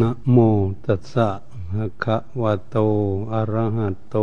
[0.00, 0.36] นะโม
[0.84, 1.28] ตัสสะ
[1.72, 2.76] ภะคะวะโต
[3.32, 4.16] อะระหะโต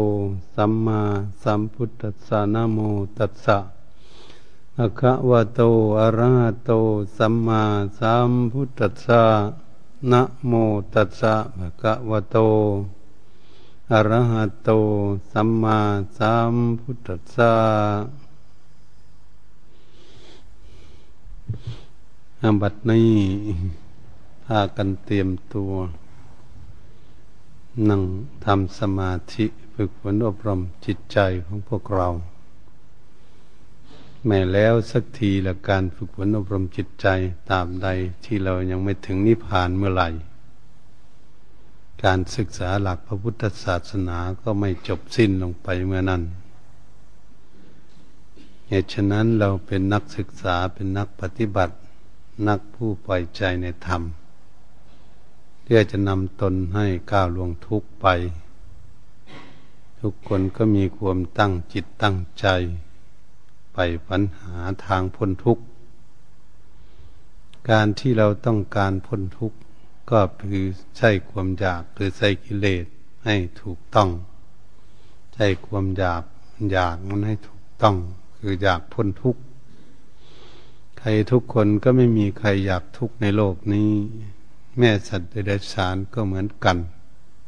[0.56, 1.02] สัมมา
[1.42, 2.78] สัมพุทธัสสะนะโม
[3.18, 3.58] ตัสสะ
[4.76, 5.62] ภะคะวะโต
[6.00, 6.72] อะระหะโต
[7.18, 7.64] สัมมา
[8.00, 9.24] สัมพุทธัสสะ
[10.12, 10.52] นะโม
[10.94, 12.38] ตัสสะภะคะวะโต
[13.92, 14.70] อะระหะโต
[15.32, 15.80] สัมมา
[16.18, 17.54] สัมพุทธัสสะ
[22.42, 23.81] อบัดนี้
[24.46, 25.74] พากันเตรียมตัว
[27.90, 28.02] นั่ง
[28.46, 32.10] ทำสมาธิฝึกฝนอบรมจิตใจของพวกเรา
[34.26, 37.08] แม้แล้วสักทีละการฝึกฝนอบรมจิตใจ
[37.52, 37.88] ตามใด
[38.26, 40.10] ที่เรายังไม่ถึงนิพพานเมื่อไหร่
[42.04, 46.22] การศึกษาหลักพระพุทธศาสนาก็ไม่จบสิ้นลงไปเมื่อนั้น
[48.68, 51.76] เหตุฉะนั้นเราเป็นนักศึกษาเป็นนักปฏิบัติ
[52.48, 54.02] นักผู้ปล่อยใจในธรรม
[55.74, 58.08] พื่อจะนำตนให้ก้าวล่วงทุกไป
[60.00, 62.46] ทุกคนก็มีความตั้งจิตตั้งใจ
[63.74, 63.78] ไป
[64.08, 64.56] ปัญหา
[64.86, 65.64] ทางพ้นทุกข์
[67.70, 69.58] การที่เราต้องการพ้นทุกข์
[70.12, 70.20] ก็
[70.52, 70.66] คือ
[70.98, 72.86] ใช้ความอยากหรือใช้กิเลส
[73.26, 74.10] ให้ถูกต้อง
[75.34, 76.24] ใช้ความอยาก
[76.72, 77.96] อยากมันให้ถูกต้อง
[78.38, 79.42] คืออยากพ้นทุกข์
[81.00, 83.92] ใครทุกคนก็ไม่มีใครอยากทุกข์ในโลกนี้
[84.78, 86.78] แม่สัตว์เดรัจฉานก็เหมือนกัน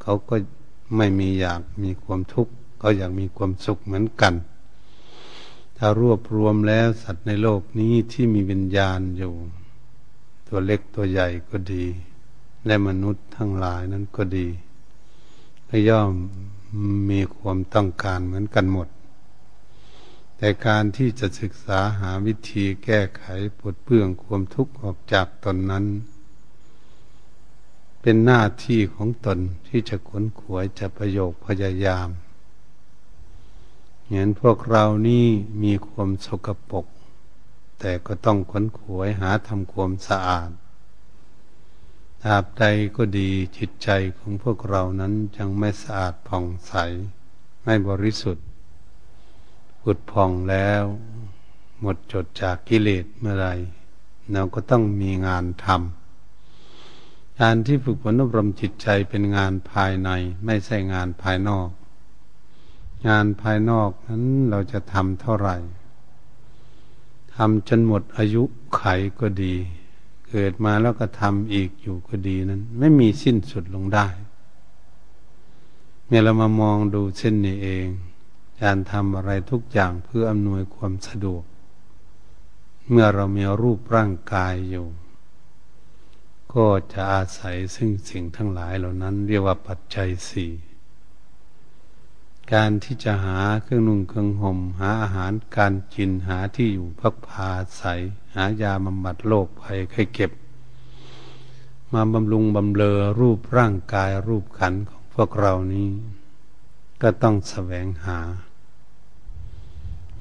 [0.02, 0.35] เขาก็
[0.97, 4.33] ไม่มีอยากมีความทุกข์เขาอยากมีความสุขเหมือนกัน
[5.77, 9.33] ถ้ารวบรวมแล้วสัตว์ในโลกนี้ที่มีวิญญาณอยู่
[10.47, 11.85] ตัวเล็กตัวใหญ่ก็ดี
[12.66, 14.47] และมนุษย์ทั้งหลายนั้นก็ดี
[15.69, 16.11] ก็ย่อม
[17.09, 18.88] มีความต้องการเหมือนกันหมด
[20.38, 23.23] แต่การที่จะศึกษาหาวิธีแก้ไข
[23.59, 25.85] ปลดเปลื้องความทุกข์ออกจากตนนั้น
[28.05, 32.09] เป็นหน้าที่ของตนที่จะขนขวยจะประโยคพยายาม
[34.09, 35.27] เห็นพวกเรานี่
[35.63, 36.85] มีความสกปรก
[37.79, 40.50] แต่ก็ต้องขนขวยหาทำความสะอาด
[42.23, 46.73] ตราบใดก็ดีจิตใจของพวกเรานั้นยังไม่สะอาดผ่องใส
[47.63, 48.45] ไม่บริสุทธิ์
[49.81, 50.83] ผุดผ่องแล้ว
[51.79, 53.47] หมดจดจากกิเลสเมื่อไร
[54.31, 56.03] เราก็ต้องมีงานทำ
[57.41, 60.09] การที่ฝึกฝนอบรมจิตใจเป็นงานภายใน
[60.45, 61.69] ไม่ใช่งานภายนอก
[63.07, 65.55] งานภายนอกนั้นเราจะทำเท่าไหร่
[67.35, 68.43] ทำจนหมดอายุ
[68.75, 68.83] ไข
[69.19, 69.55] ก็ดี
[70.29, 74.07] เกิดมาแล้วก็ทำอีกอยู่ก็ดีนั้น ไม่มีสิ้นสุดลงได้
[76.07, 77.85] เนี่ยเรามามองดูเช่นนี้เอง
[78.61, 81.43] การทำอะไรทุกอย่างเพื่ออำนวยความสะดวก
[82.89, 84.88] เมื่อเรามีรูปร่างกายอยู่
[86.53, 90.52] ก็จะอาศัยซึ่งสิ่งทั้งหลายเหล่านั้น เรียกว่าปัจจัยสี่
[92.53, 97.84] การที่จะหาเครื่องนุ่งเครื่องห่มหาอาหารการกินหาที่อยู่พักพาใส
[98.36, 100.31] หายาบำบัดโรคภัยไข้เก็บ
[101.94, 105.90] มาบำรุงบำเรอรูปร่างกายรูปขันของพวกเรานี้
[107.02, 108.20] ก็ต้องแสวงหา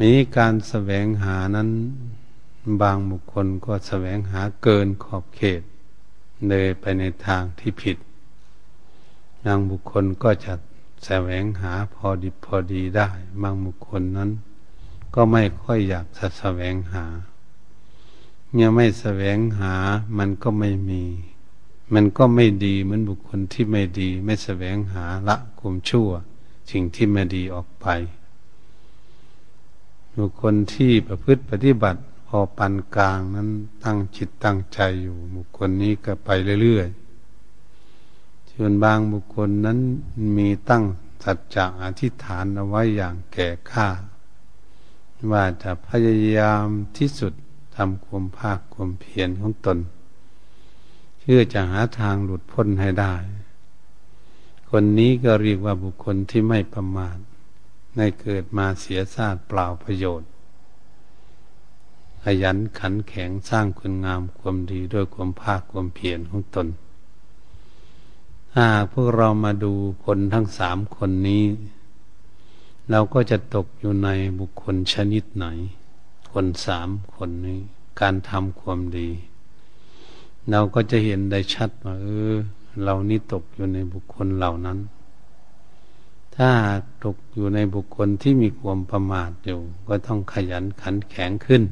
[0.01, 1.71] มีการแสวงหานั้น
[2.81, 5.63] บางบุคคลก็แสวงหาเกินขอบเขต
[6.49, 7.97] เลยไปในทางที่ผิด
[9.45, 10.53] บางบุคคลก็จะ
[11.05, 13.09] แสวงหาพอดีพอดีได้
[13.43, 14.31] บางบุคคลนั้น
[15.15, 17.05] ก็ไม่ค่อยอยากจะแสวงหา
[18.51, 19.75] เมื่อไม่แสวงหา
[20.19, 21.03] มันก็ไม่มี
[21.95, 26.11] มันก็ไม่ดีเหมือนบุคคลที่ไม่ดี ไม่แสวงหาละกุมชั่ว
[26.71, 27.87] สิ่งที่ไม่ดีออกไป
[30.19, 32.01] บุคคลที่ประพฤติปฏิบัติ
[32.39, 33.49] อปันกลางนั้น
[33.85, 36.31] ตั้งจิตตั้งใจอยู่ บุคคลนี้ก็ไป
[36.63, 39.79] เรื่อยๆส่วนบางบุคคลนั้น
[40.37, 40.85] มีตั้ง
[41.23, 43.89] สัจจะอธิษฐานเอาไว้อย่างแก่ข้า
[45.31, 46.67] ว่าจะพยายาม
[46.97, 47.33] ที่สุด
[47.77, 49.79] ทำความภาคความเพียรของตน
[51.19, 53.15] เพื่อจะหาทางหลุดพ้นให้ได้
[54.71, 57.19] คนนี้ก็เรียกว่าบุคคลที่ไม่ประมาท
[57.97, 60.32] ในเกิดมาเสียชาติเปล่าประโยชน์
[62.25, 66.67] ขยันขันแข็งสร้างคุณงามความดีด้วยความภาคความเพียรของตน
[68.55, 69.73] ถ้าพวกเรามาดู
[70.05, 71.45] คนทั้งสามคนนี้
[72.91, 74.09] เราก็จะตกอยู่ใน
[74.39, 75.47] บุคคลชนิดไหน
[76.33, 77.61] คนสามคนนี้
[78.01, 79.09] การทำความดี
[80.51, 82.35] เราก็จะเห็นได้ชัดว่าเออ
[82.83, 84.79] เรานี่ตกอยู่ในบุคคลเหล่านั้น
[86.37, 86.51] ถ้า
[87.05, 91.63] ตกอยู่ในบุคคลที่มีความประมาทอยู่ ก็ต้องขยันขันแข็งขึ้น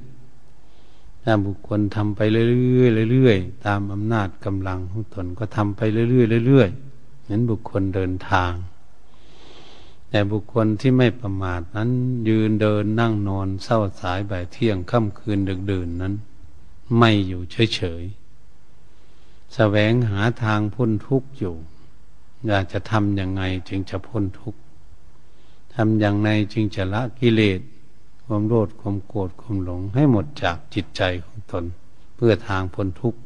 [1.25, 2.45] ถ้าบุคคลทำไปเรื่
[2.83, 6.05] อยๆเรื่อยๆตามอำนาจกำลังของตนก็ทำไปเรื่อ
[6.43, 8.53] ยๆเรื่อยๆเหมือนบุคคลเดินทาง
[10.11, 11.91] แต่บุคคลที่ไม่ประมาทนั้น
[12.29, 16.15] ยืนเดินนั่งนอนเศร้าสายบ่ายเที่ยงค่ำคืนดึกดื่นนั้น
[16.99, 21.55] ไม่อยู่เฉยๆแสวงหาทางพ้นทุกข์อยู่
[22.47, 24.61] อยากจะทำอยังไงจึงจะพ้นทุกข์
[25.75, 27.61] ทำอย่างไรจึงจะละกิเลส
[28.33, 31.65] ความโลดความโกรธความหลง ให้หมดจากจิตใจของตน
[32.17, 33.21] เพื่อทางพ้นทุกข์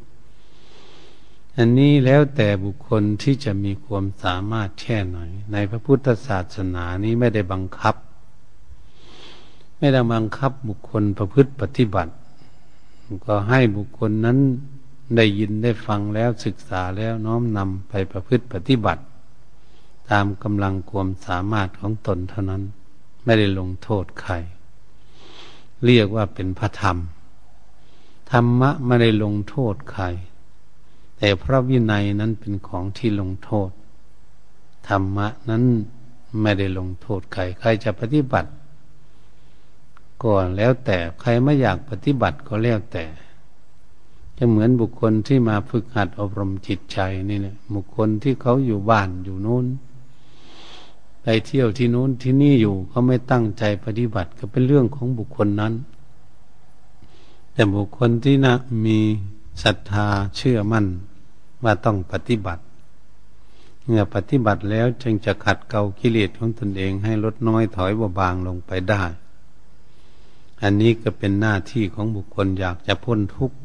[1.56, 7.94] อันนี้แล้วแต่บุคคลที่จะมีความสามารถแค่หน่อย ในพระพุทธศาสนานี้ไม่ได้บังคับ
[9.78, 12.12] ไม่ได้บังคับบุคคลประพฤติปฏิบัติ
[13.26, 14.38] ก็ให้บุคคลนั้น
[15.16, 19.02] ได้ยินได้ฟังแล้วศึกษาแล้วน้อมนำไปประพฤติปฏิบัติ
[20.10, 22.62] ตามกำลังความสามารถของตนเท่านั้น
[23.24, 24.34] ไม่ได้ลงโทษใคร
[25.84, 26.98] เรียกว่าเป็นพระธรรม
[28.30, 30.04] ธรรมะไม่ได้ลงโทษใคร
[31.18, 33.70] แต่พระวินัยนั้นเป็นของที่ลงโทษ
[34.88, 35.64] ธรรมะนั้น
[36.40, 38.50] ไม่ได้ลงโทษใคร ใครจะปฏิบัติ
[40.22, 43.04] ก็แล้วแต่ใครไม่อยากปฏิบัติก็แล้วแต่
[44.38, 46.98] จะเหมือนบุคคลที่มาฝึกหัดอบรมจิตใจ
[47.30, 49.66] นี่แหละบุคคลที่เขาอยู่บ้านอยู่นู้น
[51.26, 55.74] ไปเที่ยวที่นู้นที่นี่อยู่เขาไม่ตั้งใจปฏิบัติก็เป็นเรื่องของบุคคลนั้น
[57.52, 58.54] แต่บุคคลที่นะ
[58.86, 58.98] มี
[59.62, 60.06] ศรัทธา
[60.36, 60.86] เชื่อมั่น
[61.62, 62.62] ว่าต้องปฏิบัติ
[63.84, 69.02] เมื่อปฏิบัติแล้วจึงจะขัดเกลากิเลสของตนเองให้ลดน้อยถอยเบาบางลงไปได้
[70.62, 73.56] อันนี้ก็เป็นหน้าที่ของบุคคลอยากจะพ้นทุกข์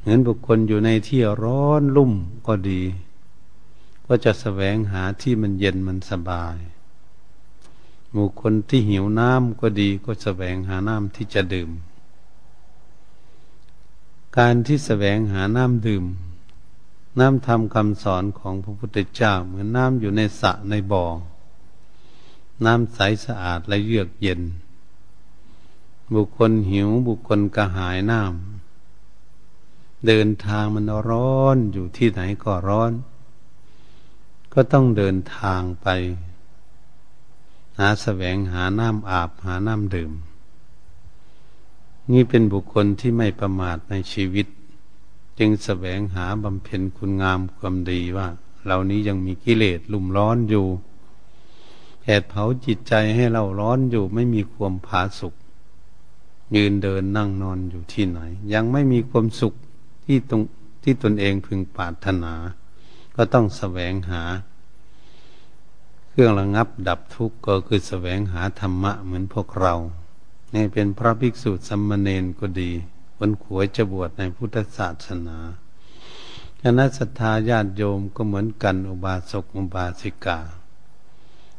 [0.00, 2.12] เหมือนบุคคลอยู่ในที่ร้อนลุ่ม
[2.46, 2.80] ก็ดี
[4.06, 6.56] ก็จะแสวงหาที่มันเย็นมันสบาย
[8.10, 11.70] หมู่คนที่หิวน้ำก็ดีก็แสวงหาน้ำที่จะดื่ม
[14.38, 16.04] การที่แสวงหาน้ำดื่ม
[17.18, 21.04] น้ำทำคำสอนของพระพุทธเจ้าเหมือนน้ำอยู่ในสระในบ่อ
[22.64, 24.40] น้ำใสสะอาดและเยือกเย็น
[26.14, 32.92] บุคคลหิวบุคคลกระหายน้ำเดินทางมันร้อนอยู่ที่ไหนก็ร้อน
[34.58, 35.88] ก็ต้องเดินทางไป
[37.78, 40.12] หาแสวงหาน้ำอาบหาน้ำดื่ม
[42.10, 44.46] นี่เป็นบุคคลที่ไม่ประมาทในชีวิต
[45.38, 48.28] จึงแสวงหาบำเพ็ญคุณงามความดีว่า
[48.64, 50.66] เหล่านี้ยังมีกิเลสลุ่มร้อนอยู่
[52.00, 55.34] แผดเผาจิตใจให้เราร้อนอยู่ไม่มีความผาสุข
[56.56, 58.20] ยืนเดินนั่งนอนอยู่ที่ไหน
[58.52, 59.54] ยังไม่มีความสุข
[60.04, 60.42] ที่ตรง
[60.82, 62.34] ที่ตนเองพึงปรารถนา
[63.16, 64.22] ก็ต้องแสวงหา
[66.10, 69.74] เครื่องระงับดับทุกข์ก็คือแสวงหาธรรมะเหมือนพวกเรา
[70.54, 72.70] นี่เป็นพระภิกษุสัมมาเนนก็ดี
[73.16, 75.38] คนขวยจะบวชในพุทธศาสนา
[76.62, 80.38] คณะศรัทธาญาติโยมก็เหมือนกันอุบาสกอุบาสิกา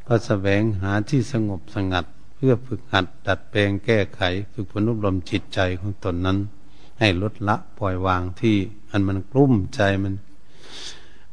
[0.08, 2.06] ก็แสวงหาที่สงบสงัด
[2.36, 4.22] เพื่อฝึกหัดดัดแปลงแก้ไข
[4.52, 6.38] ฝึกพนุบรมจิตใจของตนนั้น
[7.00, 8.56] ให้ลดละปล่อยวางที่
[8.92, 10.14] อันมันกลุ้มใจมัน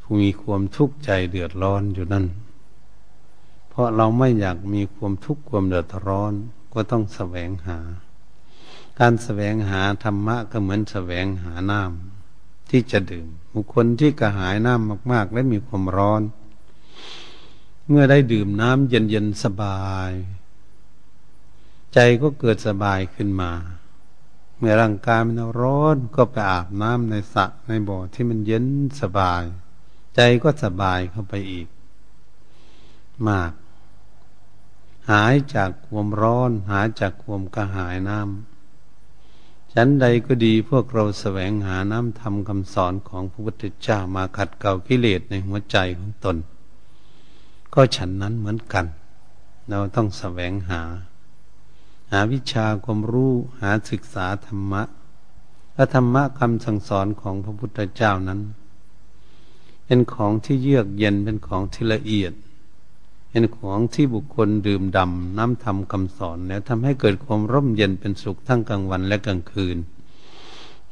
[0.07, 2.27] ผู้มีความทุกข์ใจเดือดร้อนอยู่นั่น
[3.69, 6.33] เพราะเราไม่อยากมีความทุกข์ความเดือดร้อน
[6.73, 7.79] ก็ต้องแสวงหา
[9.01, 16.23] การแสวงหาธรรมะก็เหมือนแสวงหาน้ำที่จะดื่ม บุคคลที่กระหายน้ำมาก ๆ และมีความร้อน
[17.89, 20.11] เมื่อได้ดื่มน้ำเย็น ๆ สบาย
[21.95, 23.53] ใจก็เกิดสบายขึ้นมา
[24.57, 28.65] เมื่อร่างกายมันร้อนก็ไปอาบน้ำในสระในบ่อที่มันเย็น
[29.01, 29.45] สบาย
[30.15, 31.67] ใจก็สบายเข้าไปอีก
[33.29, 33.53] มาก
[35.11, 46.37] หายจากความร้อน หายจากความกระหายน้ำฉันใดก็ดีพวกเราแสวงหาน้ำทำคำสอนของพระพุทธเจ้ามาขัดเกลากิเลสในหัวใจของตน
[47.75, 48.87] ก็ฉันนั้นเหมือนกัน
[49.69, 50.83] เราต้องแสวงหา
[52.13, 54.83] หาวิชาความรู้หาศึกษาธรรมะ
[55.75, 58.41] และธรรมะคำสั่งสอนของพระพุทธเจ้านั้น
[59.87, 62.33] เป็นของที่เยือกเย็นเป็นของที่ละเอียด
[63.31, 69.77] เป็นของที่บุคคลดื่มดำน้ำทำคำสอนแล้วทำให้เกิดความร่มเย็นเป็นสุขทั้งกลางวันและกลางคืน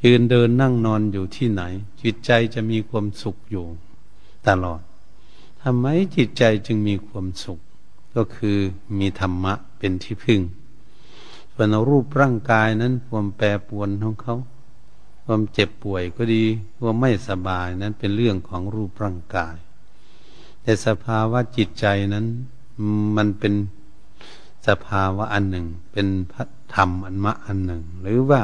[0.03, 1.61] ยืนเดินนั่งนอนอยู่ที่ไหน
[2.01, 3.65] จิตใจจะมีความสุขอยู่
[4.47, 4.81] ตลอด
[5.61, 5.85] ทำไม
[6.15, 7.59] จิตใจจึงมีความสุข
[8.15, 8.57] ก็คือ
[8.99, 10.41] มีธรรมะเป็นที่พึ่ง
[11.53, 14.35] ส่วนรูปร่างกายนั้นความแปรปวนของเขา
[15.25, 16.43] ความเจ็บป่วยก็ดี
[16.79, 19.55] ความไม่สบายนั้นเป็นเรื่องของรูปร่างกาย
[20.61, 22.25] แต่สภาวะจิตใจนั้น
[23.17, 23.53] มันเป็น
[24.67, 26.35] สภาวะอันหนึ่ง เป็นธ
[26.75, 28.41] ธรรมอันมะอันหนึ่ง หรือว่า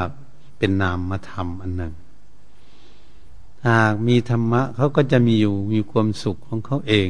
[0.58, 1.94] เป็นนามธรรมอันหนึ่ง
[3.68, 7.10] หากมีธรรมะเขาก็จะมีอยู่มีความสุขของเขาเอง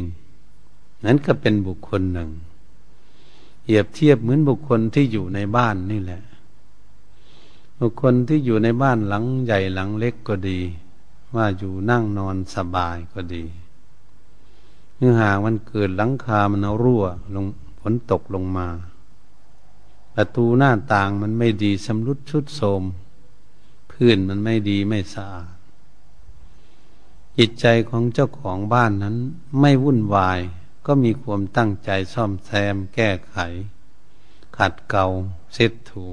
[1.06, 2.30] นั้นก็เป็นบุคคลหนึ่ง
[3.64, 6.22] เปรียบเทียบเหมือนบุคคลที่อยู่ในบ้านนี่แหละ
[7.80, 10.60] บุคคลที่อยู่ในบ้านหลังใหญ่หลังเล็กก็ดี
[11.36, 13.44] ว่าอยู่นั่งนอนสบายก็ดี
[14.96, 17.04] เมื่อหากมันเกิดหลังคามันเอรั่ว
[17.36, 17.46] ลง
[17.80, 18.68] ฝนตกลงมา
[20.16, 22.84] ประตูหน้าต่างมันไม่ดีสำรุดชุดโทม
[23.92, 25.52] พื้นมันไม่ดีไม่สะอาด
[27.38, 29.16] จิตใจของเจ้าของบ้านนั้น
[29.60, 30.40] ไม่วุ่นวาย
[30.86, 33.38] ก็มีความตั้งใจซ่อมแซมแก้ไข
[34.58, 35.06] ขัดเกลา
[35.54, 36.06] เช็ดถู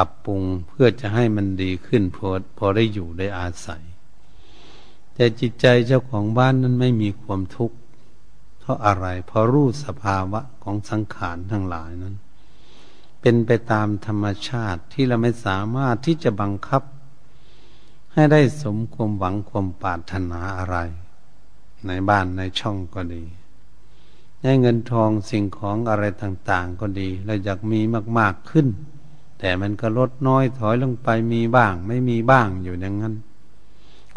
[0.00, 2.28] รับปรุงเพื่อจะให้มันดีขึ้นพอ
[2.58, 3.82] พอได้อยู่ได้อาศัย
[5.14, 7.76] แต่จิตใจเจ้าของบ้านนั้นไม่มีความทุกข์
[8.58, 12.16] เพราะอะไรเพราะรู้สภาวะของสังขารทั้งหลายนั้น
[13.20, 16.82] เป็นไปตามธรรมชาติที่เราไม่สามารถที่จะบังคับ
[18.12, 20.76] ให้ได้สมความหวังความปรารถนาอะไร
[21.86, 23.24] ในบ้านในช่องก็ดี
[24.42, 27.80] ได้เงินทองสิ่งของอะไรต่าง ๆ ก็ดีเราอยากมี
[28.18, 28.66] มาก ๆขึ้น
[29.40, 33.14] แต่มันก็ลดน้อยถอยลงไปมีบ้าง ไม่มีบ้างอยู่อย่างนั้น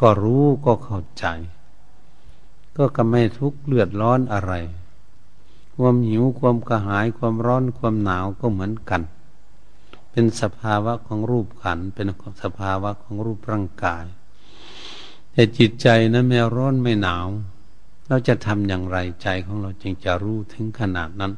[0.02, 1.26] ก็รู้ก็เข้าใจ
[2.76, 4.54] ก็ก็ไม่ทุกข์เลือดร้อนอะไร
[5.76, 9.02] ความหิวความกระหายความร้อนความหนาวก็เหมือนกัน
[10.12, 12.08] เป็นสภาวะของรูปขันเป็น
[12.44, 14.06] สภาวะของรูปร่างกาย
[15.32, 17.28] แต่จิตใจนะไม่ร้อนไม่หนาว
[18.08, 21.34] เราจะทำอย่างไรใจของเราจึงจะรู้ถึงขนาดนั้น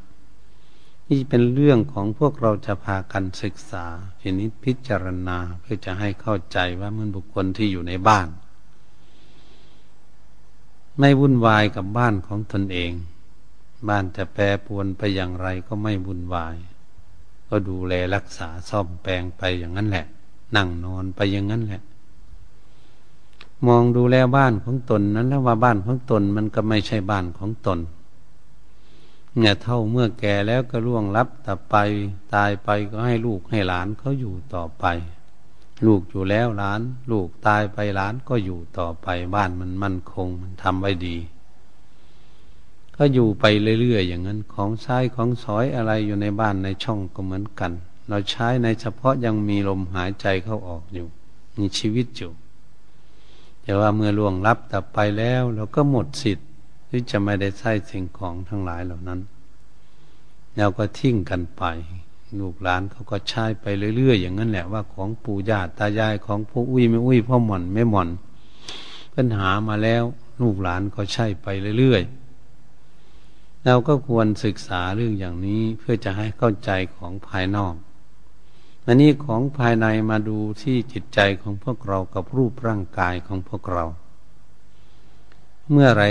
[1.11, 3.85] นี่เป็นเรื่องของพวกเราจะพากันศึกษา
[4.19, 8.27] พินิจพิจารณาเพื่อจะให้เข้าใจว่ามันบุคคลที่อยู่ในบ้าน
[10.99, 12.91] ไม่วุ่นวายกับบ้านของตนเอง
[13.89, 16.55] บ้านจะแปรปวนไปอย่างไรก็ไม่วุ่นวาย
[17.49, 20.05] ก็ดูแลรักษาซ่อมแปลงไปอย่างนั้นแหละ
[20.55, 21.81] นั่งนอนไปอย่างนั้นแหละ
[23.67, 27.79] มองดูแลบ้านของตนนั้นแล้วว่าบ้านของตนมันก็ไม่ใช่บ้านของตน
[29.39, 31.75] เนี่ยเท่าเมื่อแก่แล้วก็ล่วงลับแต่ไป
[32.33, 34.85] ตายไปก็ให้ลูกให้หลานเขาอยู่ต่อไป
[35.85, 41.17] ลูกอยู่แล้วหลาน ลูกตายไปหลานก็อยู่ต่อไปบ้านมันมั่นคงมันทำไว้ดี
[42.97, 43.45] ก็อยู่ไป
[43.81, 47.71] เรื่อยๆอย่างนั้น ของใช้ของสอยอะไรอยู่ในบ้านในช่องก็เหมือนกัน
[48.09, 51.07] เราใช้ในเฉพาะยังมีลมหายใจเข้าออกอยู่
[51.57, 52.31] มีชีวิตอยู่
[53.63, 56.47] แต่ว่าเมื่อล่วงลับแต่ไปแล้ว เราก็หมดสิทธิ์
[56.95, 59.19] ที่จะไม่ได้ใช้สิ่งของทั้งหลายเหล่านั้น
[60.57, 61.63] เราก็ทิ้งกันไป
[62.39, 63.65] ลูกหลานเขาก็ใช้ไป
[63.97, 68.09] เรื่อยๆอย่างนั้นแหละว่าของปู่ย่าตายายของผู้อุ้ยไม่อุ้ยพ่อหม่อนไม่หม่อน
[69.15, 70.03] ปัญหามาแล้ว
[70.41, 71.47] ลูกหลานก็ใช้ไป
[71.79, 77.75] เรื่อยๆเราก็ควรศึกษาเรื่องอย่างนี้เพื่อจะให้เข้าใจของภายนอก
[78.85, 83.85] อันนี้ของภายในมาดูที่จิตใจของพวกเรากับรูปร่างกายของพวกเรา
[85.71, 86.03] เมื่อไร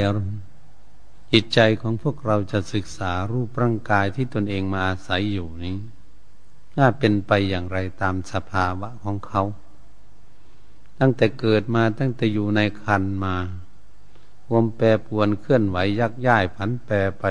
[1.36, 5.76] จิตใจของพวกเราจะศึกษารูปร่างกายที่ตนเองมาอาศัยอยู่นี้
[6.78, 9.42] น่าเป็นไปอย่างไรตามสภาวะของเขา
[10.98, 13.36] ตั้งแต่เกิดมาตั้งแต่อยู่ในคันมา
[14.46, 17.24] ความแปรปวนเคลื่อนไหวยักย้ายผันแปรไป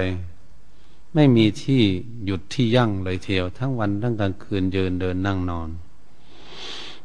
[1.13, 1.81] ไม่มีที่
[2.25, 5.69] หยุดที่ยั่งเลยเทียวทั้งวันทั้งกลางคืนเดินเดินนั่งนอน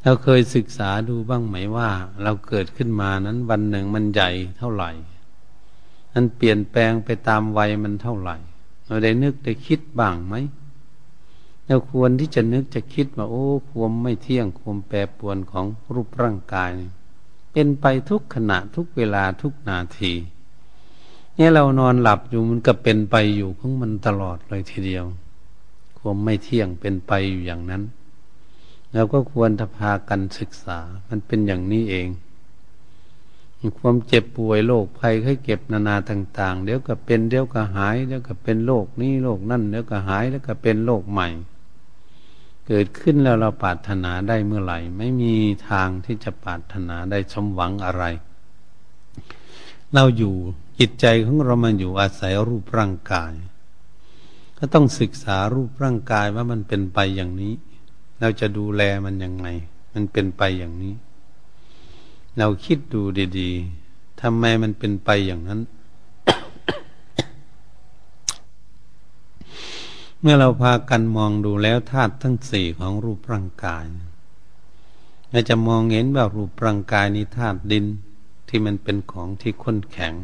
[0.03, 1.91] เราเคยศึกษาดูบ้างไหมว่า
[2.23, 4.93] เราเกิดขึ้นมานั้นวันหนึ่งมันใหญ่เท่าไหร่
[6.13, 8.37] มันเปลี่ยนแปลงไปตามวัยมันเท่าไหร่
[8.87, 10.35] เราได้นึกได้คิดบ้างไหม
[11.67, 16.71] เราควรที่จะนึกจะคิดว่าโอ้ความไม่เที่ยงความแปรปวนของรูปร่างกาย
[17.53, 20.13] เป็นไปทุกขณะทุกเวลาทุกนาที
[21.35, 25.05] เนี่ยเรานอนหลับอยู่มันก็เป็นไปอยู่ของมันตลอดเลยทีเดียว
[25.99, 27.83] ความไม่เที่ยงเป็นไปอยู่อย่างนั้น
[28.93, 32.09] เราก็ควรทพากันศึกษา มันเป็นอย่างนี้เอง
[33.79, 41.29] ความเจ็บป่วยโรคภัยไข้เก็บนานาต่าง ๆ เดี๋ยวก็เป็นเดี๋ยวก็หายเดี๋ยวก็เป็นโรคนี้โรคนั่นเดี๋ยวก็หายแล้วก็เป็นโรคใหม่
[42.67, 45.35] เกิดขึ้นแล้วเราปรารถนาได้เมื่อไหร่ ไม่มี
[45.69, 48.05] ทางที่จะปรารถนาได้สมหวังอะไร
[49.95, 50.35] เราอยู่
[50.79, 53.33] จิตใจของเรามันอยู่อาศัยรูปร่างกาย
[54.59, 57.55] ก็ต้องศึกษารูปร่างกายว่ามันเป็นไปอย่างนี้
[58.21, 59.47] เราจะดูแลมันยังไง
[59.93, 60.95] มันเป็นไปอย่างนี้
[62.39, 63.03] เราคิดดู
[63.39, 65.61] ดีๆทำไมมันเป็นไปอย่างนั้น
[70.21, 73.85] เมื่อเราพากันมองดูแล้วธาตุทั้งสี่ของรูปร่างกาย
[75.31, 77.85] เราจะมองเห็นว่ารูปร่างกายนี้ธาตุดิน
[78.49, 80.15] ที่มันเป็นของที่ข้นแข็ง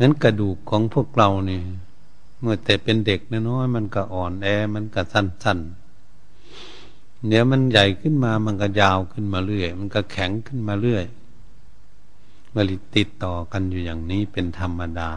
[0.00, 1.64] นั้นกระดูกของพวกเราเนี่ย
[2.40, 5.58] เมื่อแต่เป็นเด็กน้อยมันก็อ่อนแอมันก็สั้น
[7.28, 11.04] เดี๋ยวมันใหญ่ขึ้นมามันก็ยาวขึ้นมาเรื่อย มันก็แข็งขึ้นมาเรื่อย
[12.54, 15.10] มลิติดต่อกันอยู่อย่างนี้เป็นธรรมดา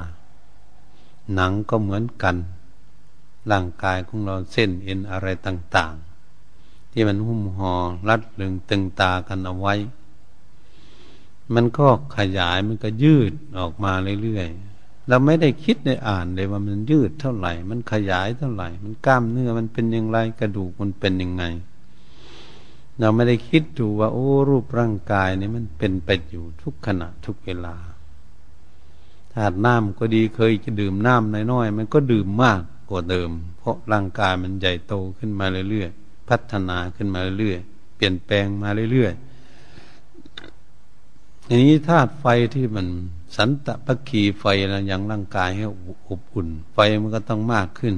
[1.33, 2.35] หนังก็เหมือนกัน
[3.51, 5.93] ร่างกายของเราเส้นเอ็นอะไรต่าง
[6.45, 7.73] ๆ ที่มันหุ้มหอ่อ
[8.09, 9.75] รัดลึงตึงตากันเอาไว้
[11.53, 11.87] มันก็
[12.17, 21.43] ขยายมันก็ยืดออกมาเรื่อยๆเราไม่ได้คิดในอ่านเลยว่ามันยืดเท่าไหร่ มันขยายเท่าไหร่ มันกล้ามเนื้อมันเป็นอย่างไรกระดูกมันเป็นยังไง
[22.99, 27.75] เราไม่ได้คิดดูว่า โอ้ รูปร่างกายนี่มันเป็นไปอยู่ทุกขณะทุกเวลา
[29.33, 39.23] ถาดน้ำก็ดีเคยจะดื่มน้ำน้อยๆมันก็ดื่มมากกว่าเดิม เพราะร่างกายมันใหญ่โตขึ้นมาเรื่อยๆพัฒนาขึ้นมาเรื่อยๆเปลี่ยนแปลงมาเรื่อยๆ
[41.47, 42.25] อันนี้ธาตุไฟ
[42.55, 42.87] ที่มัน
[43.35, 45.65] สันตะพักขีไฟนะย่างร่างกายให้
[46.07, 47.95] อบอุ่น ไฟมันก็ต้องมากขึ้น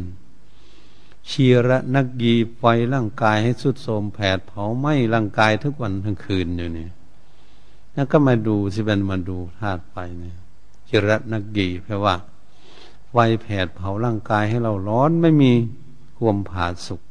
[1.31, 6.87] ชีระนักยีไฟร่างกายให้สุดโทมแผดเผาไหม้ร่างกายทุกวันทั้งคืนอยู่นี่
[7.93, 10.37] แล้วก็มาดูสิเป็นมาดูธาตุไฟเนี่ย
[10.87, 12.15] ชีระนักยีแปลว่า
[13.11, 15.51] ไฟแผดเผาร่างกายให้เราร้อนไม่มี
[16.17, 17.01] ความผาสุก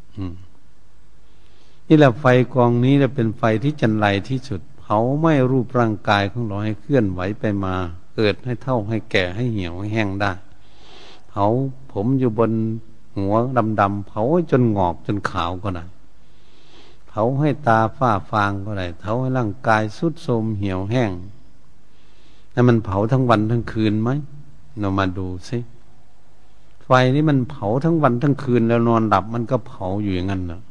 [1.88, 7.74] นี่แหละไฟกองนี้จะเป็นไฟที่จันไรที่สุดเผาไหม้รูปร่างกายของเราให้เคลื่อนไหวไปมา
[8.14, 10.32] เกิดให้เท่าให้แก่ให้เหี่ยวให้แห้งได้
[11.30, 11.46] เผา
[11.92, 12.52] ผมอยู่บน
[13.18, 13.34] หัว
[13.80, 15.84] ดำๆเผาจนงอกจนขาวก็ได้
[17.08, 21.12] เผาให้ตาฝ้าฟางก็ได้เผาให้ร่างกายสุดโทมเหี่ยวแห้ง
[22.52, 24.10] แล้วมันเผาทั้งวันทั้งคืนไหม
[24.78, 25.58] เรามาดูสิ
[26.84, 30.62] ไฟนี่มันเผาทั้งวันทั้งคืนแล้วนอนดับมันก็เผาอยู่อย่างนั้นเนาะ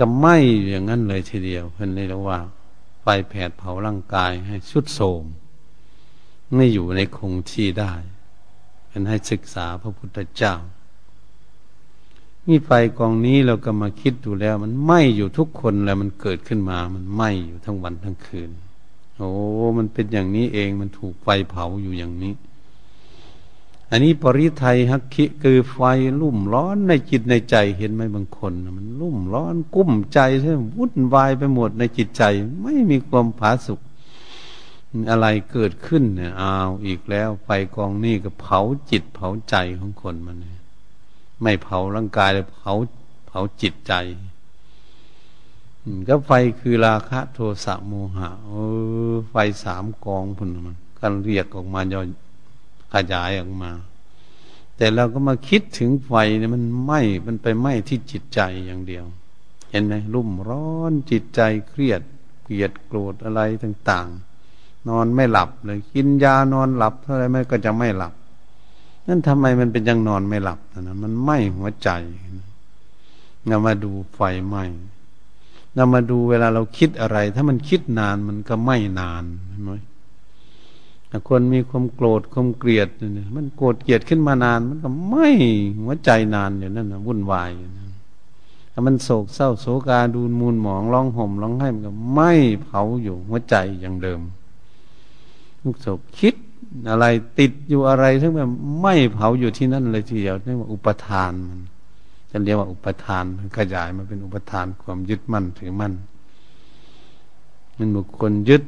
[0.00, 2.38] ก็ไหม้อยู่อย่างนั้นเลยทีเดียวเพื่นเลยเรียกว่า
[3.00, 5.24] ไฟแผดเผาร่างกายให้สุดโทม
[6.54, 7.92] ไม่อยู่ในคงที่ได้
[8.88, 10.54] เป็นให้ศึกษาพระพุทธเจ้า
[12.50, 18.50] นี่ไฟกองนี้เราก็มาคิดดูแล้ว มันไหม้อยู่ทุกคนแล้วมันเกิดขึ้นมา มันไหม้อยู่ทั้งวันทั้งคืน
[19.16, 19.30] โอ้
[19.76, 22.34] มันเป็นอย่างนี้เองมันถูกไฟเผาอยู่อย่างนี้
[23.90, 25.78] อันนี้ปริไทยฮักคิคือไฟ
[26.20, 32.22] ลุ่มร้อนในจิตในใจเห็นไหมบางคนมันลุ่มร้อนกุ้มใจใช่วุ่นวายไปหมดในจิตใจ
[32.62, 33.80] ไม่มีความผาสุก
[35.10, 40.59] อะไรเกิดขึ้นเนี่ยอ้าวอีกแล้ว ไฟกองนี้ก็เผาจิตเผาใจของคนมันเนี่ย
[41.42, 42.72] ไม่เผาร่างกายเลยเผา
[43.26, 43.92] เผาจิตใจ
[46.08, 48.52] ก็ไฟคือราคะโทสะโมหะเอ
[49.10, 52.06] อไฟสามกองพุ่นมันกันเรียกออกมาย่อย
[52.92, 53.70] ขยายออกมา
[54.76, 59.04] แต่เราก็มาคิดถึงไฟเนี่ยมันไหม้มันไปไหม้ที่จิตใจอย่างเดียว
[59.70, 62.02] เห็นไหมรุ่มร้อนจิตใจเครียด
[62.42, 64.08] เกลียดโกรธอะไรต่าง
[64.48, 68.12] ๆ นอนไม่หลับเลยกินยานอนหลับเท่าไรไม่ก็จะไม่หลับ
[69.10, 71.90] นั่นทำไมมันเป็นยังนอนไม่หลับนะมันไหม้หัวใจ
[73.48, 74.64] เรามาดูไฟไหม้
[75.74, 79.70] เรามาดูเวลาเราคิดอะไร ถ้ามันคิดนานมันก็ไหม้นานเห็นไหม
[81.28, 85.28] คนมีความโกรธความเกลียดเนี่ยมันโกรธเกลียดขึ้นมานาน มันก็ไหม้
[85.80, 87.50] หัวใจนานอยู่นั่นนะวุ่นวาย
[88.72, 94.20] ถ้ามันโศกเศร้าโศกาดูมูลหมองร้องห่มร้องไห้มันก็ไหม้เผาอยู่หัวใจอย่างเดิม
[95.62, 96.34] ลูกโศกคิด
[96.90, 97.06] อะไร
[97.38, 98.50] ติดอยู่อะไรทั้งแบบ
[98.82, 101.60] ไม่เผาอยู่ที่นั่นเลยทีเดียวเรียกว่าอุปทานมัน
[102.30, 105.92] จะเรียกว่าอุปทานมันขยายมาเป็นอุปทานความยึดมั่นถือมั่น
[107.76, 108.62] มันบุคคลยึด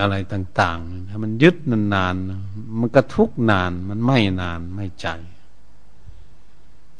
[0.00, 1.56] อะไรต่างๆถ้ามันยึด
[1.94, 5.06] นานๆมันก็ทุกนานมันไม่นานไม่ใจ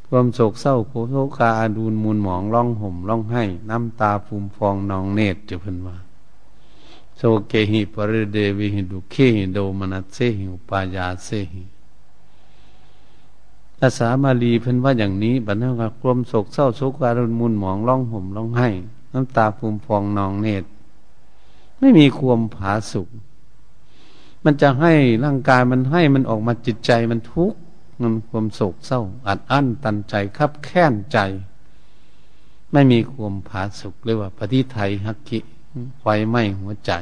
[0.09, 0.77] ความโศกเศร้า
[1.11, 5.97] โศกาดูนมูลหมองร้องห่มร้องไห้ น้ำตาฟูมฟองนองเนตรจะเพิ่นว่า
[7.17, 11.63] โสเกหิปริเดวิหิดุขีหิโดมนัสเซหิอุปายาเซหิ
[13.79, 18.69] ภาษามาลีเพิ่นว่าอย่างนี้บัดนั้นว่าความโศกเศร้าโศกการุนมุนหมองร้องห่มร้องไห้
[19.13, 20.69] น้ำตาฟูมฟองนองเนตร
[21.79, 23.09] ไม่มีความผาสุก
[24.45, 24.93] มันจะให้
[25.25, 27.59] ร่างกายมันให้มันออกมาจิตใจมันทุกข์
[28.01, 31.19] มันความโศกเศร้า อัดอั้นตันใจคับแค้นใจ
[32.73, 35.41] ไม่มีความผาสุกเรียกว่าปฏิไทยฮักกิ
[36.01, 36.93] ไฟไหม้หัวใจ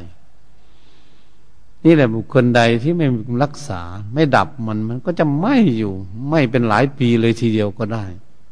[1.83, 3.07] นี่แหละบุคคลใดที่ไม่
[3.43, 3.81] รักษา
[4.13, 5.93] ไม่ดับมันมันก็จะไหม้อยู่
[6.27, 8.05] ไหม้เป็นหลายปีเลยทีเดียวก็ได้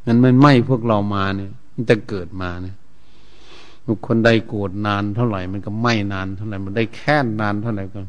[0.05, 2.75] มันมันไหม้พวกเรามาเนี่ย มันจะเกิดมาเนี่ย
[3.87, 7.99] บุคคลใดโกรธนานเท่าไหร่ มันก็ไหม้นานเท่าไหร่ มันได้แค้นนานเท่าไหร่ก็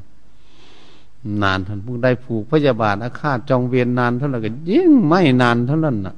[1.42, 6.14] นานท่านผู้ใดผูกพยาบาทอาฆาตจองเวียนนานเท่าไหร่ก็ยิ่งไหม้นานเท่านั้นน่ะ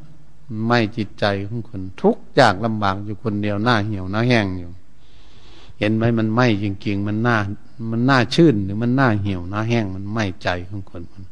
[0.66, 4.70] ไหม้จิตใจของคนทุกอย่างลำบากอยู่คนเดียวหน้าเหี่ยวหน้าแห้งอยู่
[5.78, 7.36] เห็นไหมมันไหมจริง ๆ มันหน่า
[7.90, 11.24] มันหน่าชื่นหรือมันหน่าเหี่ยวน่าแห้งมันไหมใจของคนมัน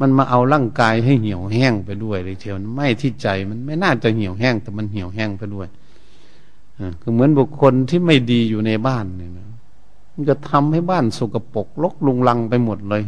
[0.00, 5.68] มันมาเอาร่างกายให้เหี่ยวแห้งไปด้วยเลยเทียวนไหมที่ใจมันไม่น่าจะเหี่ยวแห้ง แต่มันเหี่ยวแห้งไปด้วย
[7.02, 9.46] ก็เหมือนบุคคลที่ไม่ดีอยู่ในบ้านเนี่ยนะ
[10.12, 13.02] มันจะทำให้บ้านสกปรกลกลุงลังไปหมดเลย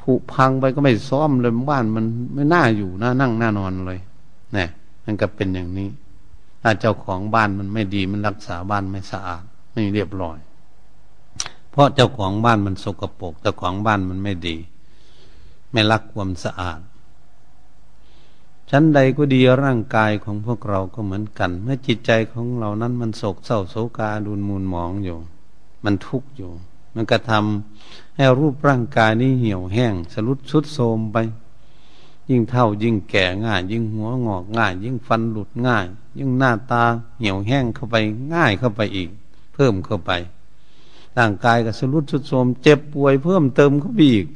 [0.00, 4.00] ผุพังไปก็ไม่ซ้อมเลยบ้านมันไม่น่าอยู่น่านั่งน่านอนเลย
[4.54, 4.68] เนี่ย
[5.04, 5.88] มันก็เป็นอย่างนี้
[6.62, 10.38] ถ้าเจ้าของบ้านมันไม่ดีมันรักษาบ้านไม่สะอาด ไม่เรียบร้อย
[11.70, 14.56] เพราะเจ้าของบ้านมันสกปรกเจ้าของบ้านมันไม่ดี
[15.72, 16.80] ไม่รักความสะอาด
[18.70, 25.18] ชั้นใดก็ดีร่างกายของพวกเราก็เหมือนกัน เมื่อจิตใจของเรานั้นมันโศกเศร้าโศกาดุนมูลหมองอยู่
[25.84, 26.50] มันทุกข์อยู่
[26.94, 31.16] มันกระทำให้รูปร่างกายนี้เหี่ยวแห้งสลุดชุดโทมไป
[32.28, 35.86] ยิ่งเท่ายิ่งแก่ง่าย ยิ่งหัวงอกง่าย ยิ่งฟันหลุดง่าย
[36.18, 36.84] ยิ่งหน้าตา
[37.18, 37.96] เหี่ยวแห้งเข้าไป
[38.34, 39.10] ง่ายเข้าไปอีก
[39.54, 40.12] เพิ่มเข้าไป
[41.18, 44.26] ร่างกายก็สลุดชุดโทมเจ็บป่วยเพิ่มเติมเข้าไปอีก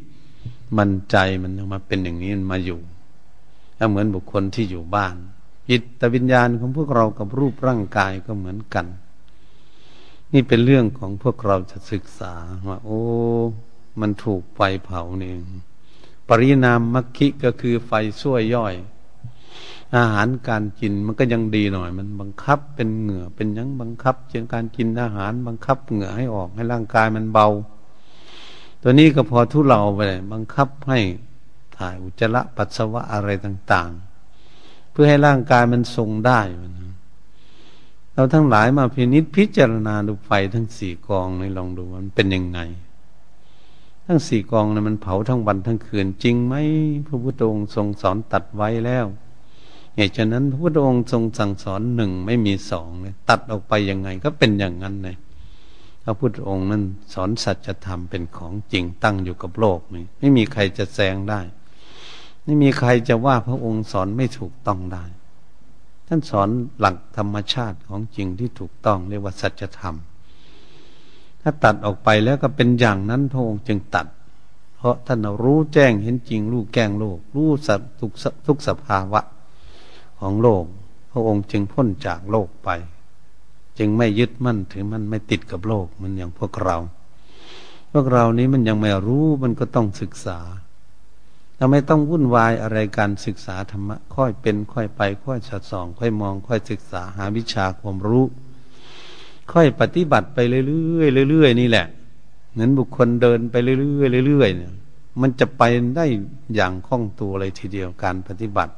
[0.77, 2.81] มันใจมันมาเป็นอย่างนี้มันมาอยู่
[3.79, 5.17] ก็เหมือนบุคคลที่อยู่บ้าน
[5.71, 8.87] จิตวิญญาณของพวกเรากับรูปร่างกายก็เหมือนกัน
[10.33, 12.35] นี่เป็นเรื่องของพวกเราจะศึกษา
[12.69, 13.01] ว่าโอ้
[14.01, 15.43] มันถูกไฟเผาเอง
[16.29, 18.75] ปรินามมัคคิก็คือไฟช่วยย่อย
[19.95, 27.49] อาหารการกินมันก็ยังดีหน่อย มันบังคับเป็นเหงื่อเป็นยังบังคับเชิงการกินอาหารบังคับเหงื่อให้ออกให้ร่างกายมันเบา
[28.83, 30.01] ตัวนี้ก็พอทุเลาไป
[30.33, 30.99] บังคับให้
[31.77, 33.91] ถ่ายอุจจาระปัสสาวะอะไรต่าง
[34.43, 36.41] ๆ เพื่อให้ร่างกายมันทรงได้
[38.13, 42.61] เราทั้งหลายมาพินิษพิจารณาดูไฟทั้งสี่กองในลองดูมันเป็นยังไง
[44.07, 46.55] ทั้งสี่กองนะมันเผาทั้งวันทั้งคืนจริงไหม
[47.07, 49.07] พระพุทธองค์ทรงสอนตัดไว้แล้ว
[49.97, 55.17] เหตุฉะนั้นพระพุทธองค์ทรงสั่งสอนหนึ่งไม่มีสองเลยตัดออกไปยังไงก็เป็นอย่างนั้นเลย
[56.05, 56.83] พระพุทธองค์นั้น
[57.13, 61.41] สอนสัจธรรมเป็นของจริงตั้งอยู่กับโลกนี่ไม่มีใครจะแซงได้
[62.45, 65.05] ไม่มีใครจะว่าพระองค์สอนไม่ถูกต้องได้
[66.09, 69.97] ท่านสอนหลักธรรมชาติของจริงที่ถูกต้องเรียกว่าสัจธรรม
[71.43, 74.07] ถ้าตัดออกไปแล้วก็เป็นอย่างนั้นพระองค์จึงตัด
[74.77, 78.13] เพราะท่านรู้แจ้งเห็นจริงรู้แก้งโลกรู้สัตทุก
[78.47, 79.21] ทุกสภาวะ
[80.21, 80.65] ของโลก
[81.11, 82.69] พระองค์จึงพ้นจากโลกไป
[83.79, 86.77] จึงไม่ยึดมั่นถือมันไม่ติดกับโลกมันอย่างพวกเรา
[87.93, 90.39] พวกเรานี้มันยังไม่รู้มันก็ต้องศึกษา
[91.57, 98.25] เราไม่ต้องวุ่นวายอะไรการศึกษาธรรมะค่อยเป็นค่อยไป ค่อยสัดส่อง ค่อยมอง ค่อยศึกษาหาวิชาความรู้
[99.53, 101.87] ค่อยปฏิบัติไปเรื่อยๆเรื่อยๆนี่แหละ
[102.53, 104.73] เหมือนบุคคลเดินไปเรื่อยๆเรื่อยๆเนี่ย
[105.21, 105.63] มันจะไป
[105.97, 106.07] ได้
[106.55, 108.73] อย่างคล่องตัวเลยทีเดียวการปฏิบัติ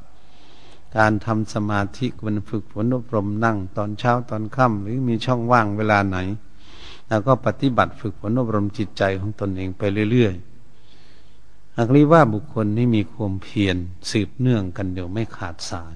[0.97, 6.17] การทำสมาธิมันฝึกฝนอบรมนั่ง ตอนเช้าตอนค่ำหรือมีช่องว่างเวลาไหน
[7.07, 13.77] แล้วก็ปฏิบัติฝึกฝนอบรมจิตใจของตนเองไปเรื่อยๆหากเรียกว่าบุคคลนี้มีความเพียร
[14.09, 15.95] สืบเนื่องกันเดี๋ยวไม่ขาดสาย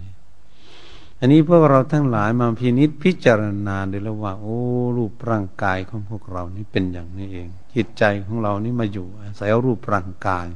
[1.19, 4.57] อันนี้พวกเราทั้งหลายมาพินิษพิจารณาด้แล้วว่า โอ้
[4.97, 10.47] รูปร่างกายของพวกเรานี่เป็นอย่างนี้เอง จิตใจของเรานี่มาอยู่อาศัยรูปร่างกาย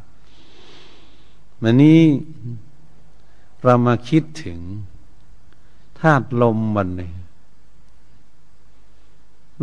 [1.61, 1.99] มันนี้
[3.67, 4.59] เรามาคิดถึง
[5.99, 7.11] ธาตุลมมันเลย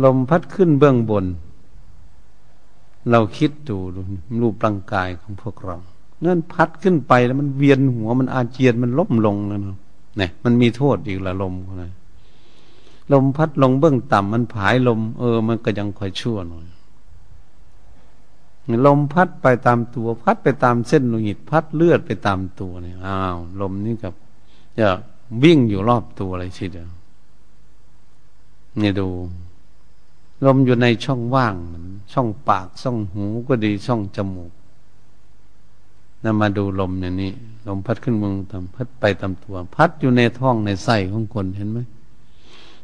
[0.03, 1.25] ลมพัดขึ้นเบื้องบน
[3.11, 3.77] เราคิดดู
[4.41, 5.77] รูปร่างกายของพวกเรา
[6.23, 9.77] นั่นพัดขึ้นไปแล้วมันเวียนหัวมันอาเจียนมันล้มลงแล้วนะ
[10.17, 11.91] เนี่ยมันมีโทษอีกละลมนะ
[13.13, 16.65] ลมพัดลงเบื้องต่ำมันผายลม เออ มันก็ยังคอยชั่วหน่อย
[18.85, 24.13] ลมพัดไปตามตัว พัดไปตามเส้นโลหิตพัดเลือดไปตามตัวเนี่ยอ้าวลมนี่กับ
[24.79, 24.87] จะ
[25.43, 26.89] วิ่งอยู่รอบตัวอะไรทีเดียว
[28.77, 29.07] เนี่ยดู
[30.45, 34.51] ลมอยู่ในช่องว่างมันช่องปากช่องหูก็ดีช่องจมูก
[36.23, 37.31] นำมาดูลมอย่างนี้
[37.67, 41.79] ลมพัดขึ้นมึงทำพัดไปตามตัว พัดอยู่ในท้องในไส้ของคนเห็นไหม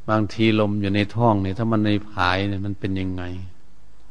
[0.09, 3.23] บางทีลมอยู่ในท้องเนี่ยถ้ามันในผายเนี่ยมันเป็นยังไง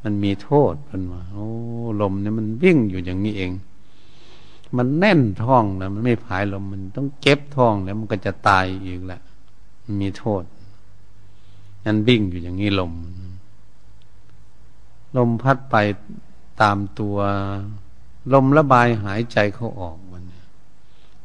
[0.03, 1.47] มันมีโทษเป็นว่าโอ้
[2.01, 3.51] ลมเนี่ยมันวิ่งอยู่อย่างนี้เอง
[4.77, 9.21] มันแน่นท้องแล้วมันไม่ผายลมมันต้องเก็บท้องแล้วมันก็จะตายอีกแหละ
[9.83, 10.43] มันมีโทษ
[11.85, 12.93] นันวิ่งอยู่อย่างนี้ลม
[15.17, 15.75] ลมพัดไป
[16.61, 17.17] ตามตัว
[18.33, 20.23] ลมระบายหายใจเขาออกมัน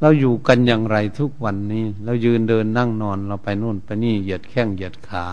[0.00, 5.24] เราอยู่กันอย่างไรทุกวันนี้ เรายืนเดินนั่งนอนเราไปโน่นไปนี่เหยียดแข้งเหยียดขา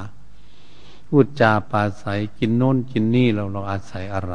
[1.15, 4.33] พูดจาปาศัยกินโน่นกินนี่เราเราอาศัยอะไร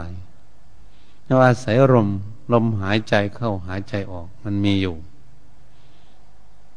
[1.27, 2.09] เราอาศัยลม
[2.53, 4.97] ลมหายใจเข้าหายใจออก มันมีอยู่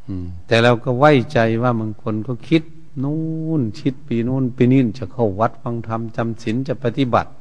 [0.05, 2.63] อืมแต่เราก็ไว้ใจว่าบางคนก็คิด
[3.03, 3.19] นู่
[3.59, 7.31] นชิดปีนู่นปีนี้จะเข้าวัดฟังธรรมจำศีลจะปฏิบัติ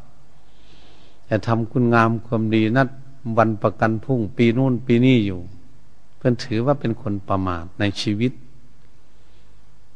[1.29, 2.89] จะทำคุณงามความดีนัด
[3.39, 5.41] วันประกันพุ่งปีนู่นปีนี้อยู่
[6.17, 8.33] เพื่อนถือว่าเป็นคนประมาทในชีวิต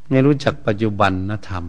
[0.08, 1.66] ไม่รู้จักปัจจุบันนะธรรม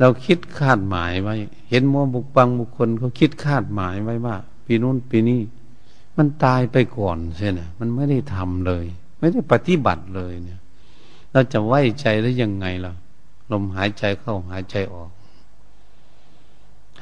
[0.00, 1.34] เราคิดคาดหมายไว้
[1.70, 5.40] เห็นมัวบุกบังบุคคลเขาคิดคาดหมายไว้ว่าปีนู้นปีนี้
[6.16, 8.84] มันตายไปก่อนใช่ไหมมันไม่ได้ทำเลย
[9.18, 10.60] ไม่ได้ปฏิบัติเลยเนี่ย
[11.32, 12.92] เราจะไว้ใจได้ยังไงล่ะ
[13.50, 15.10] ลมหายใจเข้าหายใจออก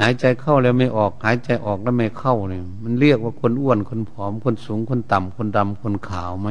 [0.01, 6.49] หายใจเข้าแล้วไม่ออก หายใจออกแล้วไม่เข้าเนี่ย มันเรียกว่าคนอ้วนคนผอมคนสูงคนต่ำคนดำคนขาวไหม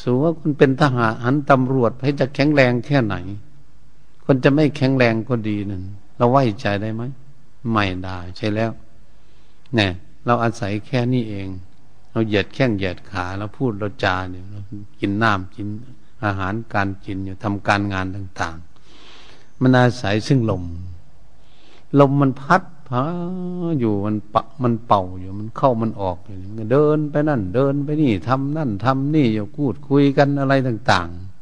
[0.00, 3.16] สูว่าคุณเป็นทหารหันตำรวจให้จะแข็งแรงแค่ไหน
[4.28, 5.82] คนจะไม่แข็งแรงก็ดีนั่น
[6.18, 7.02] เราไว้ใจได้ไหม
[7.72, 8.70] ไม่ได้ใช่แล้ว
[9.74, 9.90] เนี่ย
[10.26, 11.48] เราอาศัยแค่นี้เอง
[12.12, 14.60] เราเหยียดแข้งเหยียดขาเราพูดเราจาเนี่ยเรา
[15.00, 15.66] กินน้ำกิน
[16.24, 18.56] อาหารการกินอยู่ทำการงานต่าง
[19.08, 20.64] ๆ มันอาศัยซึ่งลม
[22.00, 23.02] ลมมันพัดพา
[23.80, 26.36] อยู่มันปะมันเป่าอยู่มันเข้ามันออกอยู่
[26.72, 31.35] เดินไปนั่น เดินไปนี่ทำนั่นทำนี่อยู่พูดคุยกันอะไรต่าง ๆ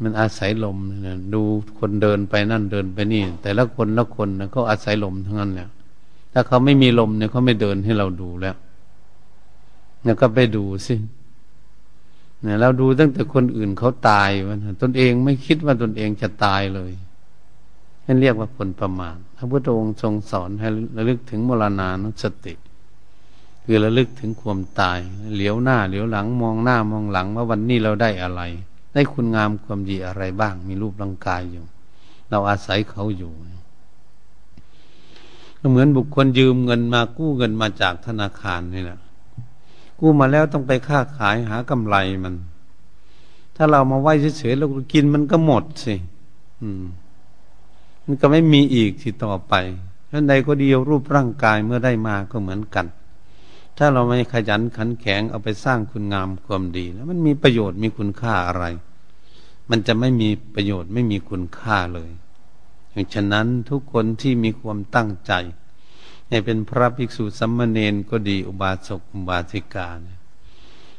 [0.00, 1.42] มันอาศัยลมนะดู
[1.78, 5.68] คนเดินไปนั่นเดินไปนี่ แต่ละคนละคนนะเขาอาศัยลมทั้งนั้นแหละ
[6.32, 8.56] ถ้าเขาไม่มีลมเนี่ยเขาไม่เดินให้เราดูแล้ว
[10.02, 10.94] เนี่ยก็ไปดูสิ
[12.42, 16.92] เนี่ยเราดูตั้งแต่คนอื่นเขาตายวันตนเองไม่คิดว่าตนเองจะตายเลย
[18.06, 22.54] นั่นเรียกว่าผลประมาทพระพุทธองค์ทรงสอนให้ระลึกถึงมรณานุสติ
[23.64, 24.98] คือระลึกถึงความตาย
[25.34, 28.42] เหลียวหน้า เหลียวหลังมองหน้ามองหลังว่าวันนี้เราได้อะไร
[28.92, 31.64] ได้คุณงามความดีอะไรบ้าง มีรูปร่างกายอยู่
[32.30, 33.32] เราอาศัยเขาอยู่
[35.60, 38.98] ก็เหมือนบุคคลยืมเงินมากู้เงินมาจากธนาคารนี่แหละ
[39.98, 42.34] กู้มาแล้วต้องไปค้าขายหากำไรมัน
[43.56, 45.94] ถ้าเรามาไหว้เฉยๆเรากินมันก็หมดสิ
[46.60, 46.84] อืม
[48.04, 49.54] มันก็ไม่มีอีกที่ต่อไป
[50.10, 52.86] ท่านใดก็เดียวรูปร่างกายเมื่อได้มาก็เหมือนกัน
[53.78, 58.64] ถ้าเราไม่ขยันขันแข็งเอาไปสร้างคุณงามความดีแล้วมันมีประโยชน์มีคุณค่าอะไร
[59.70, 62.10] มันจะไม่มีประโยชน์ไม่มีคุณค่าเลย
[62.90, 65.32] อย่างฉะนั้นทุกคนที่มีความตั้งใจ
[66.28, 70.18] ให้เป็นพระภิกษุสัมมาเนนก็ดีอุบาสกอุบาสิกาเนี่ย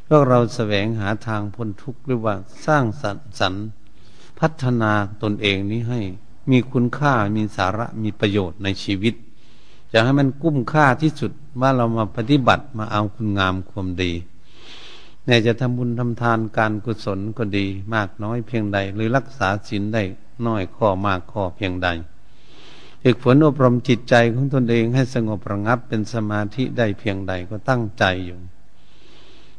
[0.08, 3.54] พวกเราแสวงหาทางพ้นทุกข์หรือว่าสร้างสรรสรร
[4.40, 4.92] พัฒนา
[5.24, 6.00] ตนเองนี้ให้
[6.52, 9.14] มีคุณค่ามีสาระมีประโยชน์ในชีวิต
[9.94, 14.12] จะให้มันกุ้มค่าที่สุดว่าเรามาปฏิบัติมาเอาคุณงามความดี
[15.26, 20.04] เนี่ยจะทำบุญทำทานการกุศลก็ดี มากน้อยเพียงใด หรือรักษาศีลได้
[20.48, 21.88] น้อยข้อมากข้อเพียงใด
[23.04, 28.40] ฝึกฝนอบรมจิตใจของตนเองให้สงบระงับเป็นสมาธิได้เพียงใดก็ตั้งใจอยู่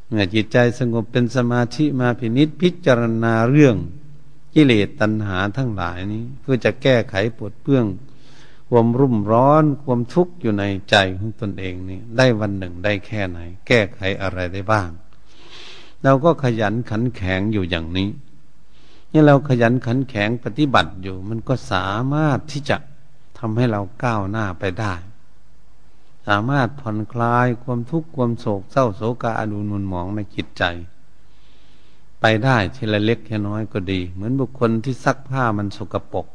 [0.07, 3.77] เมื่อจิตใจสงบเป็นสมาธิมาพินิษพิจารณาเรื่อง
[4.55, 7.87] กิเลสตัณหาทั้งหลายนี้ เพื่อจะแก้ไขปวดเปื้อง
[8.77, 14.89] ความรุ่มร้อนความทุกข์อยู่ในใจของตนเองนี่ได้วันหนึ่งได้แค่ไหน แก้ไขอะไรได้บ้าง
[16.03, 18.09] เราก็ขยันขันแข็งอยู่อย่างนี้
[19.13, 22.77] นี่เราขยันขันแข็งปฏิบัติอยู่ มันก็สามารถที่จะ
[23.39, 24.95] ทำให้เราก้าวหน้าไปได้
[26.27, 30.63] สามารถผ่อนคลายความทุกข์ความโศกเศร้าโศกาอดูนุนหมองในจิตใจ
[32.21, 36.27] ไปได้ทีละเล็กแค่น้อยก็ดี เหมือนบุคคลที่ซักผ้ามันสกปรก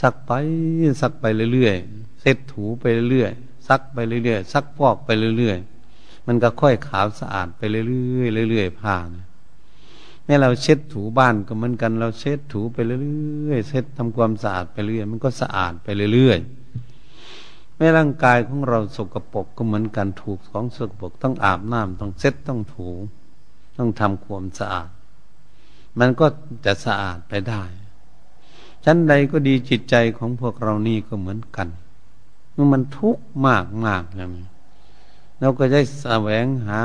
[0.00, 0.32] ซักไป
[1.00, 5.08] ซักไปเรื่อยๆเซ็ตถูไปเรื่อยๆซักไปเรื่อยๆซักพอกไป
[5.38, 7.82] เรื่อยๆมันก็ค่อยขาวสะอาดไปเรื่
[8.40, 9.26] อยๆเรื่อยๆผ้านี่ย
[10.24, 22.88] แม้เราเช็ดถูบ้านก็เหมือนกันเราเช็ดถูไปเรื่อยๆเช็ดทำความสะอาดไปเรื่อยมันก็สะอาดไปเรื่อยๆแม้ร่างกายของเราสกปรกก็เหมือนกันถูกของสกปรกต้องอาบน้ำต้องเช็ดต้องถู
[23.76, 24.88] ต้องทำความสะอาด
[25.98, 26.26] มันก็
[26.64, 27.62] จะสะอาดไปได้
[28.84, 31.68] ชั้นใดก็ดีจิตใจของพวกเรานี่ก็เหมือนกัน
[32.52, 34.26] เมื่อมันทุกข์มากมากนะ
[35.40, 36.80] เราก็ได้แสวงหา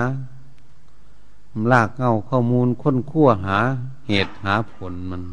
[1.71, 3.58] ลากเงาข้อมูลค้นคั่วหา
[4.08, 5.23] เหตุหาผลมัน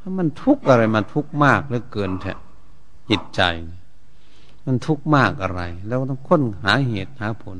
[0.00, 2.32] ถ้ามันทุกข์อะไรมันทุกข์มากเหลือเกินแท้
[3.10, 3.40] จิตใจ
[4.66, 7.58] มันทุกข์มากอะไร แล้วต้องค้นหาเหตุหาผล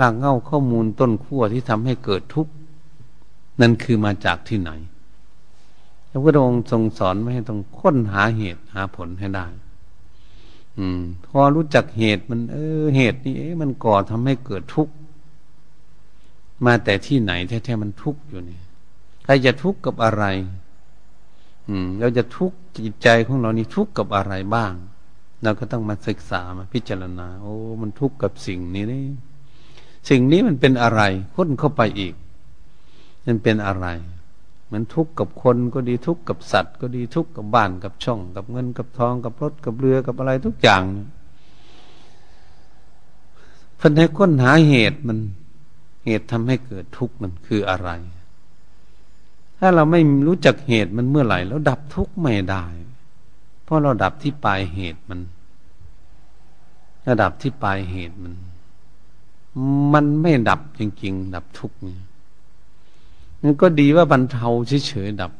[0.00, 2.52] รากเงาข้อมูลต้นขั้วที่ทำให้เกิดทุกข์
[3.60, 4.70] นั่นคือมาจากที่ไหน
[6.14, 9.46] ระพุทธองค์ทรงสอนไม่ให้ต้องค้นหาเหตุหาผลให้ได้
[10.78, 14.94] อืม พอรู้จักเหตุมัน เออ เหตุนี้เอ๊ะมันก่อทำให้เกิดทุกข์
[16.64, 18.58] มาแต่ที่ไหนแท้ๆมันทุกข์อยู่นี่
[19.24, 20.24] ใครจะทุกข์กับอะไร
[21.68, 24.72] อืม เราจะทุกข์จิตใจของเรานี่ทุกข์กับอะไรบ้าง
[25.42, 29.04] เราก็ต้องมาศึกษามาพิจารณา โอ้ มันทุกข์กับสิ่งนี้นี่
[30.08, 31.02] สิ่งนี้มันเป็นอะไร
[31.34, 32.14] ค้นเข้าไปอีก
[33.26, 33.86] มันเป็นอะไร
[34.72, 40.82] มันทุกข์กับคนก็ดีทุกข์กับสัตว์ ก็ดีทุกข์กับบ้านกับช่อง กับเงินกับทองกับรถกับเรือกับอะไรทุกอย่าง
[43.76, 45.18] เพิ่นให้ค้นหาเหตุมัน
[46.04, 47.90] เหตุทำให้เกิดทุกข์มันคืออะไร
[49.58, 52.64] ถ้าเราไม่รู้จักเหตุมันเมื่อไหร่ แล้วดับทุกข์ไม่ได้
[53.64, 55.20] เพราะเราดับที่ปลายเหตุมัน
[57.08, 58.34] ระดับที่ปลายเหตุมัน
[59.92, 62.00] มันไม่ดับจริงๆ ดับทุกข์เนี่ย
[63.46, 64.48] มันก็ดีว่าบรรเทา
[64.88, 65.32] เฉยๆดับ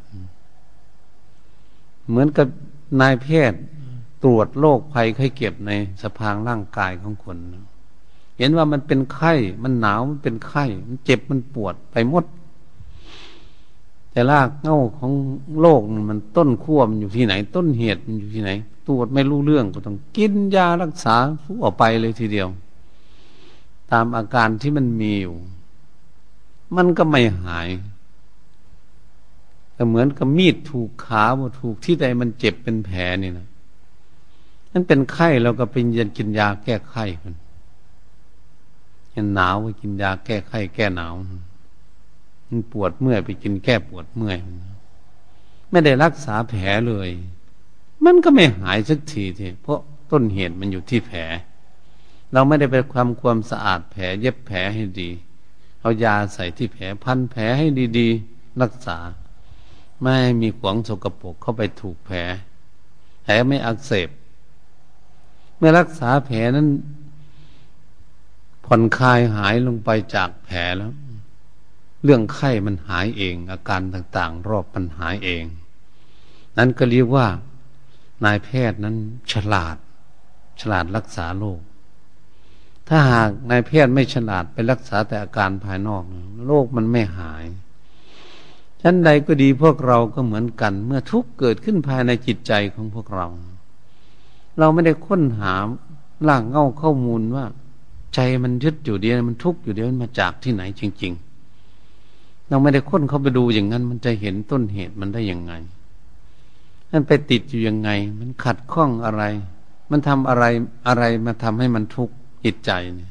[2.08, 2.46] เหมือนกับ
[3.00, 3.60] นายแพทย์
[4.22, 5.70] ตรวจโรคภัยไข้เก็บใน
[6.02, 7.36] สภางร่างกายของคน
[8.38, 12.24] เห็นว่ามันเป็นไข้ มันหนาวมันเป็นไข้ มันเจ็บมันปวดไปหมด
[14.10, 15.12] แต่รากเง้าของ
[15.60, 18.50] โรคมันต้นขั้วมันอยู่ที่ไหน ต้นเหตุมันอยู่ที่ไหน
[18.86, 22.48] ตรวจไม่รู้เรื่องก็ต้องกินยารักษาผู้ออกไปเลยทีเดียว
[23.90, 25.34] ตามอาการที่มันมีอยู่
[26.76, 27.68] มันก็ไม่หาย
[29.74, 31.24] แต่เหมือนกับมีดถูกขา
[31.60, 33.48] ถูกที่ใดมันเจ็บเป็นแผลนี่นะ
[34.72, 37.34] นั่นเป็นไข้เราก็เป็นยันกินยาแก้ไข้กัน
[39.14, 41.12] ยันหนาวไปกินยาแก้ไข้แก้หนาว
[42.48, 44.38] มันปวดเมื่อยไปกินแก้ปวดเมื่อย
[45.70, 47.10] ไม่ได้รักษาแผลเลย
[48.04, 51.20] มันก็ไม่หายสักทีทีเพราะต้นเหตุมันอยู่ที่แผล
[52.32, 55.10] เราไม่ได้ไปความความสะอาดแผล เย็บแผลให้ดี
[55.80, 57.66] เอายาใส่ที่แผลพันแผลให้
[57.98, 58.98] ดี ๆ รักษา
[60.02, 62.18] ไม่มีขวงสกปรกเข้าไปถูกแผล
[63.22, 64.08] แผลไม่อักเสบ
[65.56, 66.68] เมื่อรักษาแผลนั้น
[68.64, 70.92] ผ่อนคลายหายลงไปจากแผลแล้ว
[72.04, 75.44] เรื่องไข้มันหายเอง อาการต่างๆ รอบมันหายเอง
[76.56, 77.26] นั้นก็เรียกว่า
[78.24, 78.96] นายแพทย์นั้น
[79.32, 79.76] ฉลาด
[80.60, 81.60] ฉลาดรักษาโรค
[82.88, 86.02] ถ้าหากนายแพทย์ไม่ฉลาดไปรักษาแต่อาการภายนอก
[86.46, 87.44] โรคมันไม่หาย
[88.86, 93.26] ชั้นใดก็ดีพวกเราก็เหมือนกัน เมื่อทุกข์เกิดขึ้นภายในจิตใจของพวกเรา
[94.58, 95.54] เราไม่ได้ค้นหา
[96.28, 97.44] ล่างเง่าข้อมูลว่า
[98.14, 101.12] ใจมันยึดอยู่เดียวมันทุกข์อยู่เดียวมันมาจากที่ไหนจริง
[101.80, 105.52] ๆ เราไม่ได้ค้นเข้าไปดูอย่างนั้น มันจะเห็นต้นเหตุมันได้ยังไง
[106.90, 109.22] มันไปติดอยู่ยังไง มันขัดข้องอะไร
[109.90, 110.44] มันทำอะไร
[110.86, 113.10] อะไรมาทำให้มันทุกข์จิตใจเนี่ย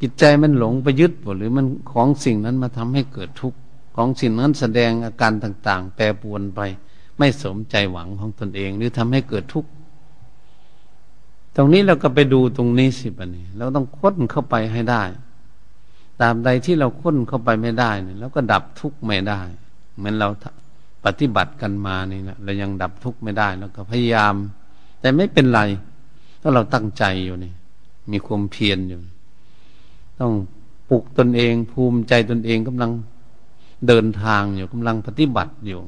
[0.00, 3.58] จิตใจมันหลงไปยึดหรือมันของสิ่งนั้นมาทำให้เกิดทุกข์
[3.96, 6.60] ของสิ่งนั้นแสดงอาการต่างๆ แปรปวนไป
[7.18, 9.70] ไม่สมใจหวังของตนเอง หรือทำให้เกิดทุกข์
[11.56, 15.02] ตรงนี้เราก็ไปดูตรงนี้สิบันนี้เราต้องค้นเข้าไปให้ได้
[16.20, 19.40] ตามใดที่เราค้นเข้าไปไม่ได้เนี่ยเราก็ดับทุกข์ไม่ได้
[19.96, 20.28] เหมือนเรา
[21.04, 24.34] ปฏิบัติกันมานี่นะเรายังดับทุกข์ไม่ได้แล้วก็พยายาม
[25.00, 25.60] แต่ไม่เป็นไร
[26.40, 27.52] ถ้าเราตั้งใจอยู่นี่
[28.12, 28.98] มีความเพียรอยู่
[30.20, 30.32] ต้อง
[30.90, 32.90] ปลุกตนเอง ภูมิใจตนเองกำลัง
[33.86, 35.80] เดินทางอยู่กำลังปฏิบัติอยู่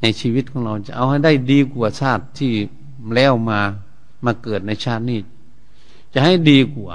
[0.00, 2.52] ในชีวิตของเราจะเอาให้ได้ดีกว่าชาติที่
[3.14, 3.60] แล้วมา
[4.24, 5.20] มาเกิดในชาตินี้
[6.14, 6.92] จะให้ดีกว่า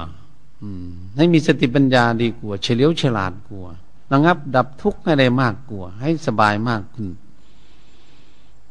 [1.17, 3.67] ให้มีสติปัญญาดีกว่าเฉลียวฉลาดกว่า
[4.11, 7.07] ระงับ ดับทุกข์ให้ได้มากกว่า ให้สบายมากขึ้น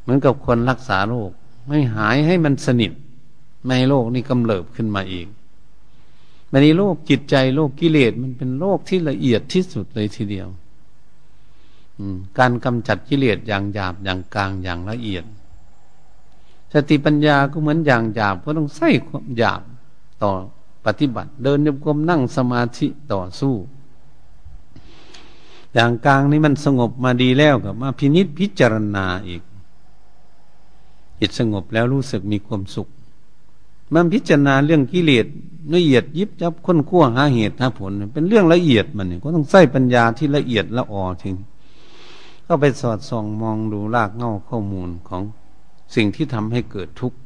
[0.01, 1.31] เหมือนกับคนรักษาโรค
[1.67, 2.93] ไม่หายให้มันสนิท
[3.65, 5.27] ไม่ให้โรคนี่กำเริบขึ้นมาอีก
[6.51, 10.49] มันนี้โรคจิตใจโรคกิเลสมันเป็นโรคที่ละเอียดที่สุดเลยทีเดียว
[12.39, 15.25] การกำจัดกิเลสอย่างหยาบอย่างกลางอย่างละเอียด
[16.73, 19.63] สติปัญญาก็เหมือนอย่างหยาบก็ต้องใส่ความหยาบ
[20.23, 20.31] ต่อ
[20.87, 23.55] ปฏิบัติ เดินโยกมนั่งสมาธิต่อสู้
[25.75, 29.43] อย่างกลางนี้มันสงบมาดีแล้วกับมาพินิษพิจารณาอีก
[31.21, 32.89] จิตสงบแล้วรู้สึกมีความสุข
[33.93, 35.27] มันพิจารณาเรื่องกิเลส
[35.75, 41.35] ละเอียดยิบยับค้นคั่วหาเหตุหาผล เป็นเรื่องละเอียดมันเนี่ยก็ต้องใส่ปัญญาที่ละเอียดละออถึง
[42.47, 45.23] ก็ไปสอดส่องมองดูรากเง้าข้อมูลของ
[45.95, 47.19] สิ่งที่ทำให้เกิดทุกข์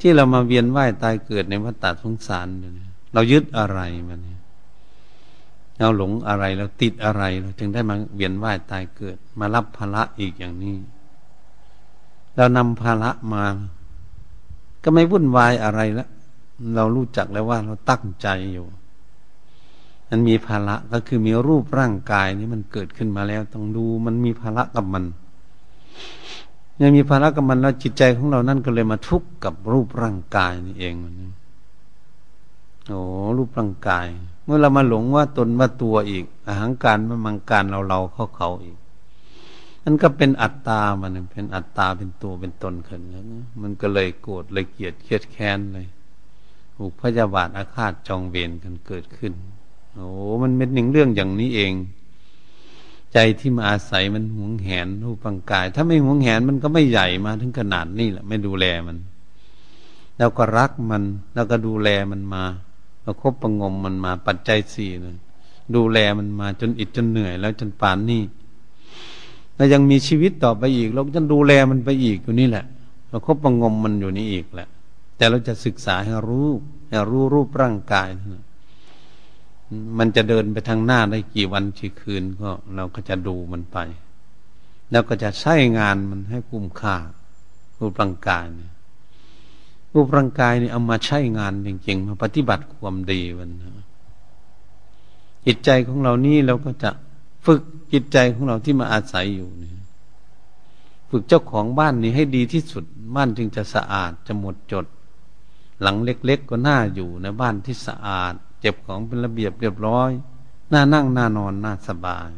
[0.00, 2.46] ที่เรามาเวียนว่ายตายเกิดในวัฏฏะสงสาร
[3.12, 4.20] เรายึดอะไรมัน
[5.78, 10.76] เราหลงอะไรเราติดอะไรเราจึงได้มาเวียนว่ายตายเกิด มารับภาระอีกอย่างนี้
[12.36, 13.44] เรานำภาระมา
[14.82, 16.08] ก็ไม่วุ่นวายอะไรแล้ว
[16.74, 18.66] เรารู้จักแล้วว่าเราตั้งใจอยู่
[20.10, 25.04] มันมีภาระก็คือมีรูปร่างกายนี้มันเกิดขึ้นมาแล้ว ต้องดูมันมีภาระกับมัน
[26.80, 31.14] ยังมีภาระกับมันแล้วจิตใจของเรานั่นก็เลยมาทุกข์กับรูปร่างกายนี่เองมัน
[32.88, 33.00] โอ้
[33.36, 34.06] รูปร่างกาย
[34.44, 38.76] เมื่อเรามาหลงว่าตนว่าตัวอีกอาหางการมามังการเราเราเขาเขาอีก
[39.84, 43.24] นั่นก็เป็นอัตตามันเป็นอัตตาเป็นตัวเป็นตนขึ้นแล้ว
[43.62, 45.86] มันก็เลยโกรธเลยเกลียดเครียดแค้นเลย
[46.76, 49.32] ถูกพยาบาทอาฆาตจองเวรกันเกิดขึ้น
[49.94, 50.08] โอ้
[50.42, 51.72] มันเป็นหนึ่งเรื่องอย่างนี้เอง
[53.12, 58.96] ใจที่มาอาศัยมันหวงแหนรูปังกาย ถ้าไม่หวงแหนมันก็ไม่ใหญ่มาถึงขนาดนี้แหละไม่ดูแลมัน
[60.18, 61.02] แล้วก็รักมัน
[61.34, 62.42] แล้วก็ดูแลมันมา
[63.04, 65.16] ประคบประงมมันมาปัจจัยสี่เลย
[65.74, 68.22] ดูแลมันมาจนอิดจนเหนื่อย แล้วจนป่านนี้
[69.56, 72.64] แล้วยังมีชีวิตต่อไปอีกเราจะดูแลมันไปอีกอยู่นี่แหละ
[73.10, 74.68] ประคบประงมมันอยู่นี่อีกแหละ
[75.16, 76.48] แต่เราจะศึกษาให้รู้
[76.88, 78.44] ให้รู้รูปร่างกายนะ
[79.98, 83.78] มันจะเดินไปทางหน้าได้กี่วันกี่คืนก็ เราก็จะดูมันไป
[84.90, 86.96] แล้วก็จะใช้งานมันให้คุ้มค่า
[87.78, 88.72] รูปร่างกายเนี่ย
[89.92, 93.50] รูปร่างกายนี่ยเอามาใช้งานจริงๆมาปฏิบัติความดีมัน
[95.46, 96.90] จิตใจของเรานี่เราก็จะ
[97.44, 97.60] ฝึก
[97.92, 99.72] จิตใจของเราที่มาอาศัยอยู่นี่
[101.10, 102.84] ฝึกเจ้าของบ้านนี้ให้ดีที่สุด
[103.16, 104.86] บ้านจึงจะสะอาดจะหมดจด
[105.80, 110.10] หลังเล็กๆก็น่าอยู่ในบ้านที่สะอาด เจ็บของเป็นระเบียบเรียบร้อย
[110.72, 112.30] น่านั่งน่านอนน่าสบาย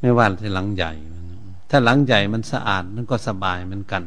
[0.00, 0.92] ไม่ว่าที่หลังใหญ่
[1.70, 4.02] ถ้าหลังใหญ่มันสะอาดมันก็สบายเหมือนกัน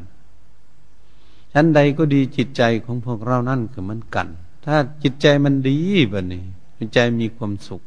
[1.54, 4.28] ชั้นใดก็ดีจิตใจของพวกเรานั่นคือมันกัน
[4.66, 5.78] ถ้าจิตใจมันดี
[6.10, 6.44] แบบนี้
[6.78, 7.82] จิตใจมีความสุข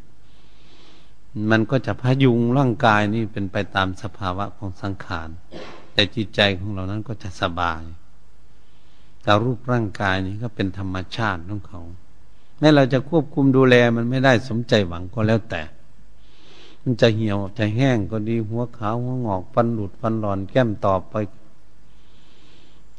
[1.51, 5.29] มันก็จะพยุงร่างกายนี่เป็นไปตามสภาวะของสังขาร
[5.93, 7.83] แต่จิตใจของเรานั้นก็จะสบาย
[9.23, 11.81] แต่รูปร่างกายนี่ก็เป็นธรรมชาติของเขา
[12.59, 15.63] แม้เราจะควบคุมดูแลมันไม่ได้สมใจหวังก็แล้วแต่
[16.83, 21.15] มันจะเหี่ยวจะแห้งก็ดีหัวขาวหัวงอกฟันหลุดฟันหลอนแก้มตอบไป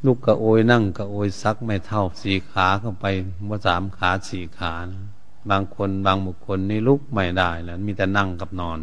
[0.04, 3.04] ลูกกระโอยนั่งกระโอยซักไม่เท่าสี่ขาเข้าไป
[3.48, 5.02] ว่าสามขาสี่ขานะ
[5.50, 8.78] บางคนบางบุคคลนี่ลุกไม่ได้แล้วมีแต่นั่งกับนอน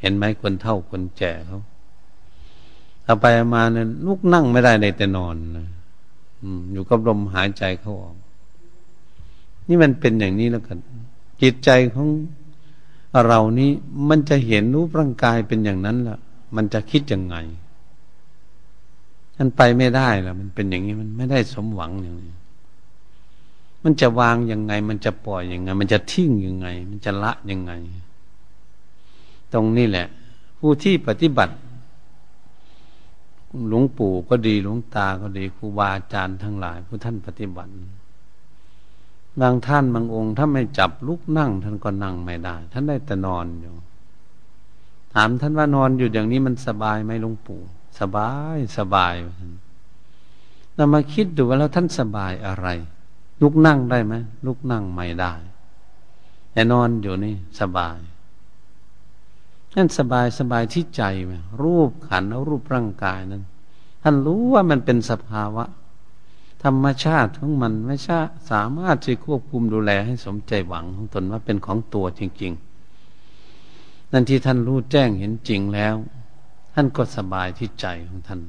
[0.00, 1.60] เห็นไหมคนเท่าคนแก่เขา
[3.04, 5.68] ถ้าไปมาเนี่ยลุกนั่งไม่ได้ในแต่นอนนะ
[6.72, 8.16] อยู่กับลมหายใจเขาออก
[9.70, 10.78] นี่มันเป็นอย่างนี้แล้วกัน
[11.42, 12.08] จิตใจของ
[13.26, 13.70] เรานี้
[14.08, 16.18] มันจะเห็นรูปร่างกายเป็นอย่างนั้นละ
[16.56, 17.36] มันจะคิดยังไง
[19.38, 22.34] มันไปไม่ได้ล้วมันเป็นอย่างนี้มันไม่ได้สมหวังอย่างนี้
[23.84, 27.72] มันจะวางยังไง มันจะปล่อยยังไง มันจะทิ้งยังไง มันจะละยังไง
[29.52, 30.06] ตรงนี้แหละ
[30.58, 31.54] ผู้ที่ปฏิบัติ
[33.68, 37.72] หลวงปู่ก็ดีหลวงตาก็ดีครูบาอาจารย์ทั้งหลาย ผู้ท่านปฏิบัติ
[39.40, 43.74] บางท่านบางองค์ถ้าไม่จับลุกนั่ง ท่านก็นั่งไม่ได้ ท่านได้แต่นอนอยู่
[45.14, 47.60] ถามท่านว่านอนอยู่อย่างนี้มันสบายไหมหลวงปู่
[48.00, 49.14] สบายสบาย
[50.74, 52.68] เรามาคิดดูว่าแล้วท่านสบายอะไร
[53.42, 54.14] ลุกนั่งได้ไหม
[54.46, 55.32] ลุกนั่งไม่ได้
[56.52, 57.98] แต่นอนอยู่นี่สบาย
[59.76, 61.32] นั่นสบายสบายที่ใจไหม
[61.62, 63.42] รูปขันรูปร่างกายนั้น
[64.02, 65.64] ท่านรู้ว่ามันเป็นสภาวะ
[66.64, 68.18] ธรรมชาติของมันไม่ใช่
[68.50, 72.52] สามารถที่ควบคุมดูแลให้สมใจหวังของตนว่าเป็นของตัวจริง
[73.32, 75.94] ๆ นั่นที่ท่านรู้แจ้งเห็นจริงแล้ว
[76.74, 78.40] ท่านก็สบายที่ใจของท่าน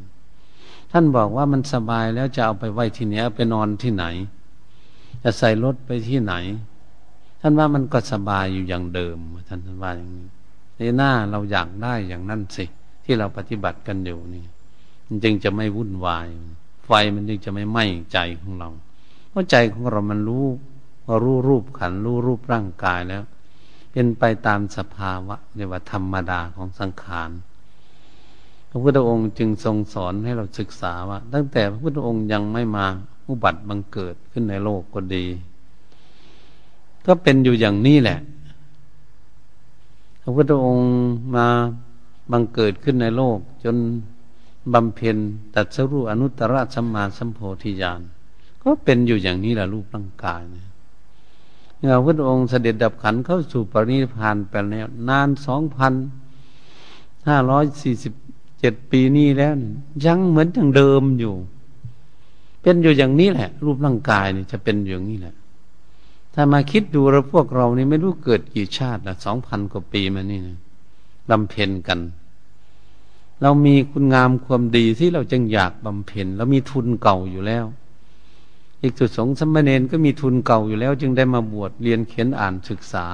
[0.91, 4.05] ท่านบอกว่ามันสบายแล้วจะเอาไปไว้ที่นี้ไปนอนที่ไหน
[5.23, 6.33] จะใส่รถไปที่ไหน
[7.41, 10.27] ท่านว่ามันก็สบายอยู่อย่างเดิมท่านท่านว่าอย่างนี้
[10.77, 12.65] ในหน้าเราอยากได้อย่างนั้นสิ
[13.03, 14.43] ที่เราปฏิบัติกันอยู่นี่
[15.05, 16.27] มันจึงจะไม่วุ่นวาย
[16.91, 18.69] ฟมันจึงจะไม่ไหม้ใจของเรา
[19.29, 20.45] เพราะใจของเรามันรู้
[21.23, 23.23] รู้รูปขันรู้รูปร่างกายแล้ว
[23.91, 27.29] เป็นไปตามสภาวะเรียกว่าธรรมดาของสังขาร
[28.69, 32.85] พระพุทธองค์จึงทรงสอนให้เราศึกษาว่า ตั้งแต่พระพุทธองค์ยังไม่มา
[33.27, 35.25] อุบัติบังเกิดขึ้นในโลกก็ดี
[37.05, 38.19] ก็เป็นอยู่อย่างนี้แหละ
[40.21, 40.87] พระพุทธองค์
[41.35, 41.47] มา
[42.31, 43.75] บังเกิดขึ้นในโลกจน
[44.73, 45.17] บำเพ็ญ
[45.55, 48.01] ตัดสรุอนุตตรสัมมาสัมโพธิญาณ
[48.61, 50.67] ก็เป็นอยู่อย่างนี้แหละรูปร่างกายเนี่ย
[51.81, 55.93] พระพุทธองค์เสด็จดับขันเข้าสู่ปรินิพานไปแล้ว นานสองพัน
[57.27, 58.13] ห้าร้อยสี่สิบ
[58.59, 59.53] เจ็ดปีนี้แล้ว
[60.05, 61.33] ยังเหมือนอย่างเดิมอยู่
[62.61, 65.35] เป็นอยู่อย่างนี้แหละ รูปร่างกายนี่จะเป็นอย่างนี้แหละ
[66.33, 70.57] ถ้ามาคิดดูเราพวกเรานี่ไม่รู้เกิดกี่ชาติละสองพันกว่าปีมานี่นะ
[71.29, 71.99] บำเพ็ญกัน
[73.41, 77.65] เรามีคุณงามความดีที่เราจึงอยากบำเพ็ญเรามีทุนเก่าอยู่แล้ว
[78.81, 83.05] อีกจุดสงสมณเณรก็มีทุนเก่าอยู่แล้ว จึงได้มาบวชเรียนเขียนอ่านศึกษา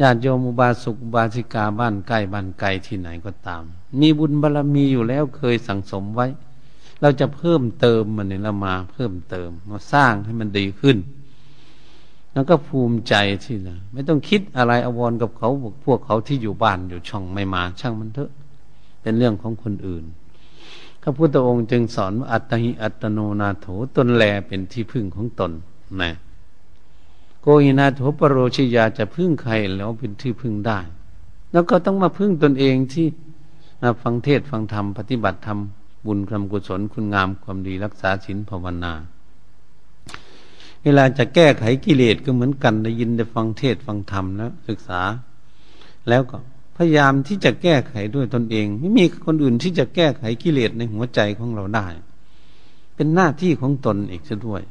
[0.00, 3.62] ญาติโยมอุบาสกอุบาสิกาบ้านใกล้บ้านไกลที่ไหนก็ตาม
[4.00, 6.26] มีบุญบารรมีอยู่แล้วเคยสั่งสมไว้
[7.00, 10.96] เราจะเพิ่มเติมมันเนี่ยเรามาเพิ่มเติมมาสร้างให้มันดีขึ้น
[12.32, 13.14] แล้วก็ภูมิใจ
[13.44, 15.48] ที่นะไม่ต้องคิดอะไรอววรกับเขา
[15.84, 18.30] พวกเขาที่อยู่บ้านอยู่ช่องไม่มา ช่างมันเถอะ
[19.02, 20.04] เป็นเรื่องของคนอื่น
[21.02, 25.52] พระพุทธองค์จึงสอนว่าอัตหิอัตโนนาโถตนแลเป็นที่พึ่งของตน
[26.00, 26.12] นะ
[27.40, 30.78] โกหินาโถปโรชิยาจะพึ่งใครแล้วเป็นที่พึ่งได้
[31.52, 33.06] แล้วก็ต้องมาพึ่งตนเองที่
[34.02, 35.58] ฟังเทศฟังธรรมปฏิบัติธรรม
[36.06, 38.92] บุญคำกุศลคุณงามความดีรักษาศีลภาวนา
[40.82, 45.00] เวลาจะแก้ไขกิเลสก็เหมือนกันได้ยินได้ฟังเทศฟังธรรมแล้วศึกษา
[46.08, 46.38] แล้วก็
[46.84, 51.86] ยายามที่จะแก้ไขด้วยตนเอง ไม่มีคนอื่นที่จะแก้ไขกิเลสในหัวใจของเราได้
[52.94, 54.62] เป็นหน้าที่ของตนเอกซะด้วย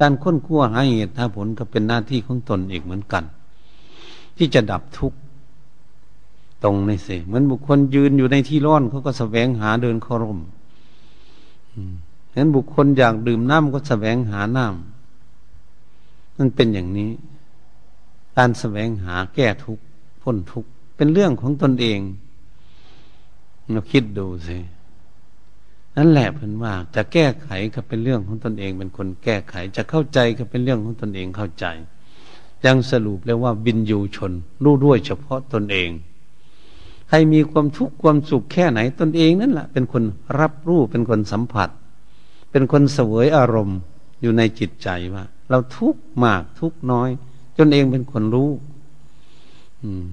[0.00, 3.24] การค้นคว้าหาเหตุหาผลก็เป็นหน้าที่ของตนเอกเหมือนกัน
[4.36, 5.18] ที่จะดับทุกข์
[6.64, 10.38] ตรงนี่สิเหมือนบุคคลยืนอยู่ในที่ร้อนเขาก็สแสวงหาเดินเข้าร่ม
[12.32, 17.10] เห็นบุคคลอยากดื่มน้ำก็สแสวงหาน้ำมันเป็นอย่างนี้
[18.36, 19.82] การสแสวงหาแก้ทุกข์
[20.22, 20.70] พ้นทุกข์
[21.00, 22.00] เป็นเรื่องของตนเอง
[23.72, 24.58] เราคิดดูสิ
[25.96, 31.66] นั่นแหละเพื่นว่า จะแก้ไขก็เป็นเรื่องของตนเอง เป็นคนแก้ไข จะเข้าใจก็เป็นเรื่องของตนเองเข้าใจ
[32.64, 34.32] ยังสรุปแล้วว่าบินอยู่ชน
[34.64, 35.90] รู้ด้วยเฉพาะตนเอง
[37.08, 40.02] ใครมีความทุกข์ความสุขแค่ไหนตนเองนั่นแหละเป็นคน
[40.40, 41.68] รับรู้เป็นคนสัมผัส
[42.50, 43.78] เป็นคนเสวยอารมณ์
[44.22, 47.08] อยู่ในจิตใจว่า เราทุกข์มากทุกข์น้อย
[47.58, 48.50] จนเองเป็นคนรู้
[49.84, 50.06] อืม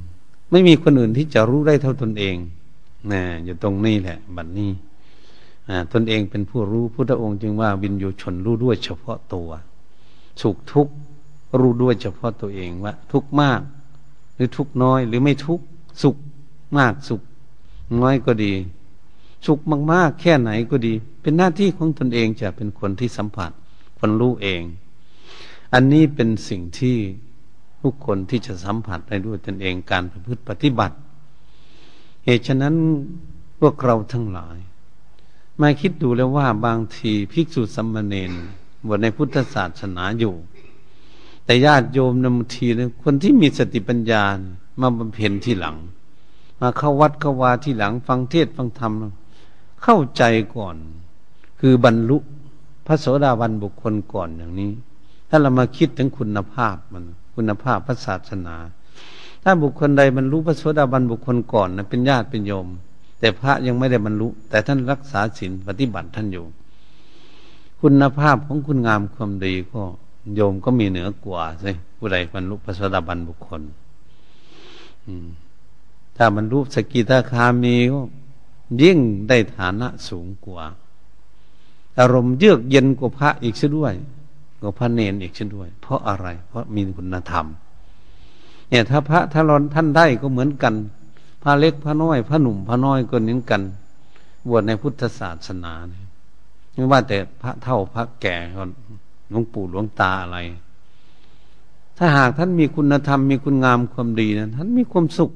[0.51, 2.35] ไม่มีคนอื่นที่จะรู้ได้เท่าตนเอง
[3.11, 4.71] นะอยู่ตรงนี้แหละบัดนนี้
[5.93, 9.49] ตนเองเป็นผู้รู้พุทธองค์จึงว่าวินยูชนรู้ด้วยเฉพาะตัว
[10.41, 10.93] สุขทุกข์
[11.59, 13.61] รู้ด้วยเฉพาะตัวเองว่า ทุกข์มาก
[14.35, 15.65] หรือทุกข์น้อย หรือไม่ทุกข์
[16.03, 16.15] สุข
[16.77, 17.21] มากสุข
[18.01, 18.53] น้อยก็ดี
[19.45, 19.59] สุข
[19.91, 23.51] มากๆ แค่ไหนก็ดี เป็นหน้าที่ของตนเองจะเป็นคนที่สัมผัส
[23.99, 24.61] คนรู้เอง
[25.73, 26.97] อันนี้เป็นสิ่งที่
[27.87, 30.95] ทุกคนที่จะสัมผัสได้ด้วยตนเองการประพฤติปฏิบัติ
[32.25, 32.75] เหตุฉะนั้น
[33.59, 34.57] พวกเราทั้งหลาย
[35.61, 38.31] มาคิดดูแล้วว่าบางทีภิกษุสัมมาเนน
[38.87, 40.35] บวชในพุทธศาสนาอยู่
[41.45, 44.23] แต่ญาติโยมนำทีนะคนที่มีสติปัญญา
[44.81, 45.75] มาบำเพ็ญที่หลัง
[46.61, 48.91] มาเข้าวัดเข้าวาที่หลังฟังเทศฟังธรรม
[49.83, 50.23] เข้าใจ
[50.55, 50.75] ก่อน
[51.59, 52.17] คือบรรลุ
[52.85, 54.71] พระโสดาบันบุคคลก่อนอย่างนี้
[55.29, 57.03] ถ้าเรามาคิดถึงคุณภาพมัน
[57.37, 58.55] คุณภาพพระศาสนา
[59.43, 62.67] ถ้าบุคคลใดบรรลุพระโสดาบันบุคคลก่อนนะเป็นญาติเป็นโยม
[63.19, 66.45] แต่พระยังไม่ได้บรรลุ แต่ท่านรักษาศีลปฏิบัติท่านอยู่
[67.81, 69.81] คุณภาพของคุณงามความดีก็
[70.35, 73.61] โยมก็มีเหนือกว่าใช่ผู้ใดบรรลุพระโสดาบันบุคคล
[75.05, 75.27] อืม
[76.17, 77.99] ถ้ามันรูปสกิทาคามีก็
[78.81, 78.97] ยิ่ง
[79.29, 80.63] ได้ฐานะสูงกว่า
[81.99, 83.93] อารมณ์เยือกเย็นกว่าพระอีกเช่นด้วย
[84.61, 87.45] กว่าพระเนนอีกเช่นด้วย เพราะอะไร เพราะมีคุณธรรม
[88.69, 90.73] เนี่ย ถ้าพระถ้ารอนท่านได้ก็เหมือนกัน
[91.43, 93.61] พระเล็กพระน้อย พระหนุ่มพระน้อยก็เหมือนกัน
[94.47, 95.73] บวชในพุทธศาสนา
[96.73, 98.35] ไม่ว่าแต่พระเท่าพระแก่
[99.29, 100.37] หลวงปู่หลวงตาอะไร
[101.97, 105.31] ถ้าหากท่านมีคุณธรรมมีคุณงามความดีนะท่านมีความสุข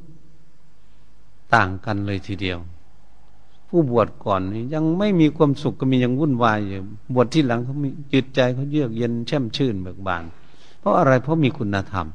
[1.55, 2.59] ต่างกันเลยทีเดียว
[3.73, 4.41] ผู้บวชก่อน
[4.73, 6.79] ยังไม่มีความสุขก็มียังวุ่นวายอยู่
[7.13, 10.23] บวชที่หลังเขามีจิตใจเขาเยือกเย็นแช่มชื่นเบิกบาน
[10.79, 12.05] เพราะอะไรเพราะมีคุณธรรม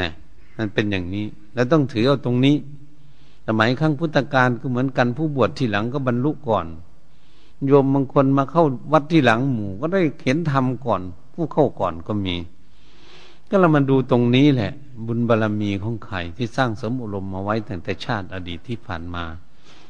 [0.00, 0.10] นะ
[0.56, 2.56] มันเป็นอย่างนี้ แล้วต้องถือเอาตรงนี้
[3.46, 6.66] สมัยครั้งพุทธกาลก็เหมือนกันผู้บวชที่หลังก็บรรลุก่อน
[7.66, 11.00] โยมบางคนมาเข้าวัดที่หลังหมู่ ก็ได้เห็นธรรมก่อน
[11.34, 12.36] ผู้เข้าก่อนก็มี
[13.48, 14.72] ก็เรามาดูตรงนี้แหละ
[15.06, 19.24] บุญบารรมีของใครที่สร้างสมอารมณ์มาไว้ตั้งแต่ชาติอดีตที่ผ่านมา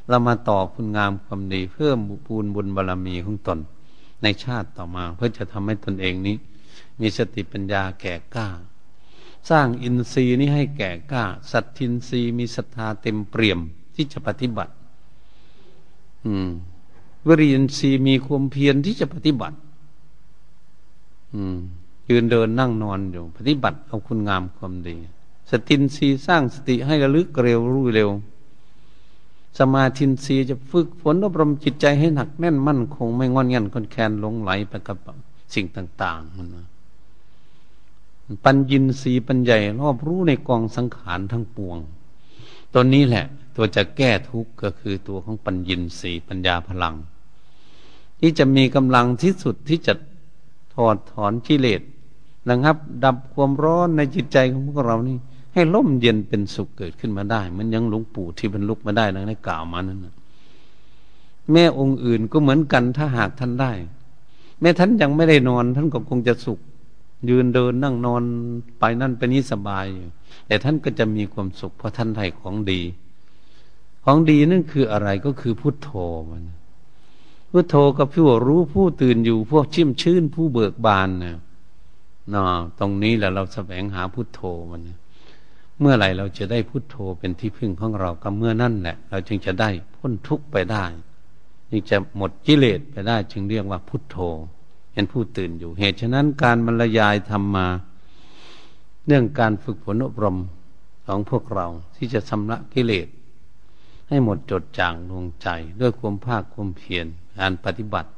[0.09, 3.59] เรามาต่อคุณงามความดีเพิ่มปูนบุญบารรมีของตน
[4.23, 6.35] ในชาติต่อมา เพื่อจะทำให้ตนเองนี้
[6.99, 8.47] มีสติปัญญาแก่กล้า
[9.49, 13.59] สร้างอินทรีย์นี้ให้แก่กล้า สัตทินทรีย์มีศรัทธาเต็มเปี่ยม
[13.95, 14.73] ที่จะปฏิบัติ
[16.25, 16.49] อืม
[17.27, 19.57] วิริยินทรีย์มีความเพียรที่จะปฏิบัติ
[21.33, 21.57] อืม
[22.09, 24.95] ยืนเดินนั่งนอนอยู่ ปฏิบัติเอาคุณงามความดี
[25.51, 28.09] สตินรีสร้างสติให้ระลึกเร็วรู้เร็ว
[29.59, 34.97] สมาธินรีจะฝึกฝนอบรมจิตใจให้หนักแน่นมั่นคงไม่งอนเงันคนแคนหลงไหลไปกับ
[35.53, 36.47] สิ่งต่าง ๆ มัน
[38.43, 41.77] ปัญญินรีปัญญารอบรู้ในกองสังขารทั้งปวง
[42.73, 46.95] ตัวนี้แหละ ตัวจะแก้ทุกข์ก็คือตัวของปัญญินรีปัญญาพลัง
[48.19, 49.93] ที่จะมีกำลังที่สุดที่จะ
[50.73, 51.81] ถอดถอนกิเลส
[52.49, 55.17] นะครับ ดับความร้อนในจิตใจของพวกเรานี่
[55.57, 59.99] ให้ร่มเย็นเป็นสุขเกิดขึ้นมาได้มือนยังหลวงปู่ที่บรรลุมาได้ดังได้กล่าวมานั้น
[61.51, 63.71] แม่องค์อื่นก็เหมือนกันถ้าหากท่านได้
[64.61, 66.59] แม่ท่านยังไม่ได้นอน ท่านก็คงจะสุข
[67.29, 68.23] ยืนเดินนั่งนอน
[68.79, 70.07] ไปนั่นไปนี้สบายอยู่
[70.47, 72.81] แต่ท่านก็จะมีความสุขเพราะท่านได้ของดี
[74.03, 75.89] ของดีนั่นคืออะไรก็คือพุทโธ
[76.29, 76.43] มัน
[77.51, 81.37] พุทโธกับผู้รู้ผู้ตื่นอยู่พวกชิมชื่นผู้เบิกบานเนี่ย
[82.33, 82.43] นา
[82.79, 84.41] ตรงนี้แหละเราแสวงหาพุทโธ
[84.71, 84.81] มัน
[85.79, 90.85] เมื่อไหร่เราจะได้พุทโธเป็นที่พึ่งของเราก็เมื่อนั่นแหละ เราจึงจะได้พ้นทุกข์ไปได้
[91.69, 94.17] จึงจะหมดกิเลสไปได้ จึงเรียกว่าพุทโธ
[94.93, 97.67] เป็นผู้ตื่นอยู่ เหตุฉะนั้นการบรรยายธรรมมา
[99.05, 100.37] เรื่องการฝึกฝนอบรม
[101.05, 103.07] ของพวกเราที่จะชำระกิเลส
[104.09, 105.47] ให้หมดจดจางดวงใจ
[105.81, 107.05] ด้วยความภาคความเพียร
[107.39, 108.09] การปฏิบัติ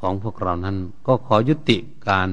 [0.00, 2.28] ของพวกเรานั้น ก็ขอยุติการ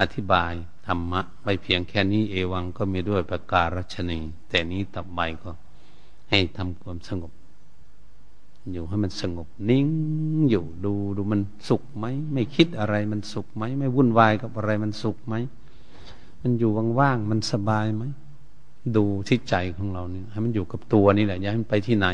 [0.00, 0.52] อธิบาย
[0.92, 4.18] รรมะไปเพียงแค่นี้เอวังก็มีด้วยประการชนี
[4.48, 5.50] แต่นี้ต่อไปก็
[6.30, 7.32] ให้ทำความสงบ
[8.72, 9.88] อยู่ให้มันสงบนิ่ง
[10.50, 15.34] อยู่ดูดูมันสุขไหมไม่คิดอะไรมันสุขไหมไม่วุ่นวายกับอะไรมันสุขไหม
[16.42, 18.04] มันอยู่ว่างๆมันสบายไหม
[18.96, 22.06] ดูที่ใจของเราเนี่ยให้มันอยู่กับตัวนี่แหละอย่าให้มันไปที่ไหน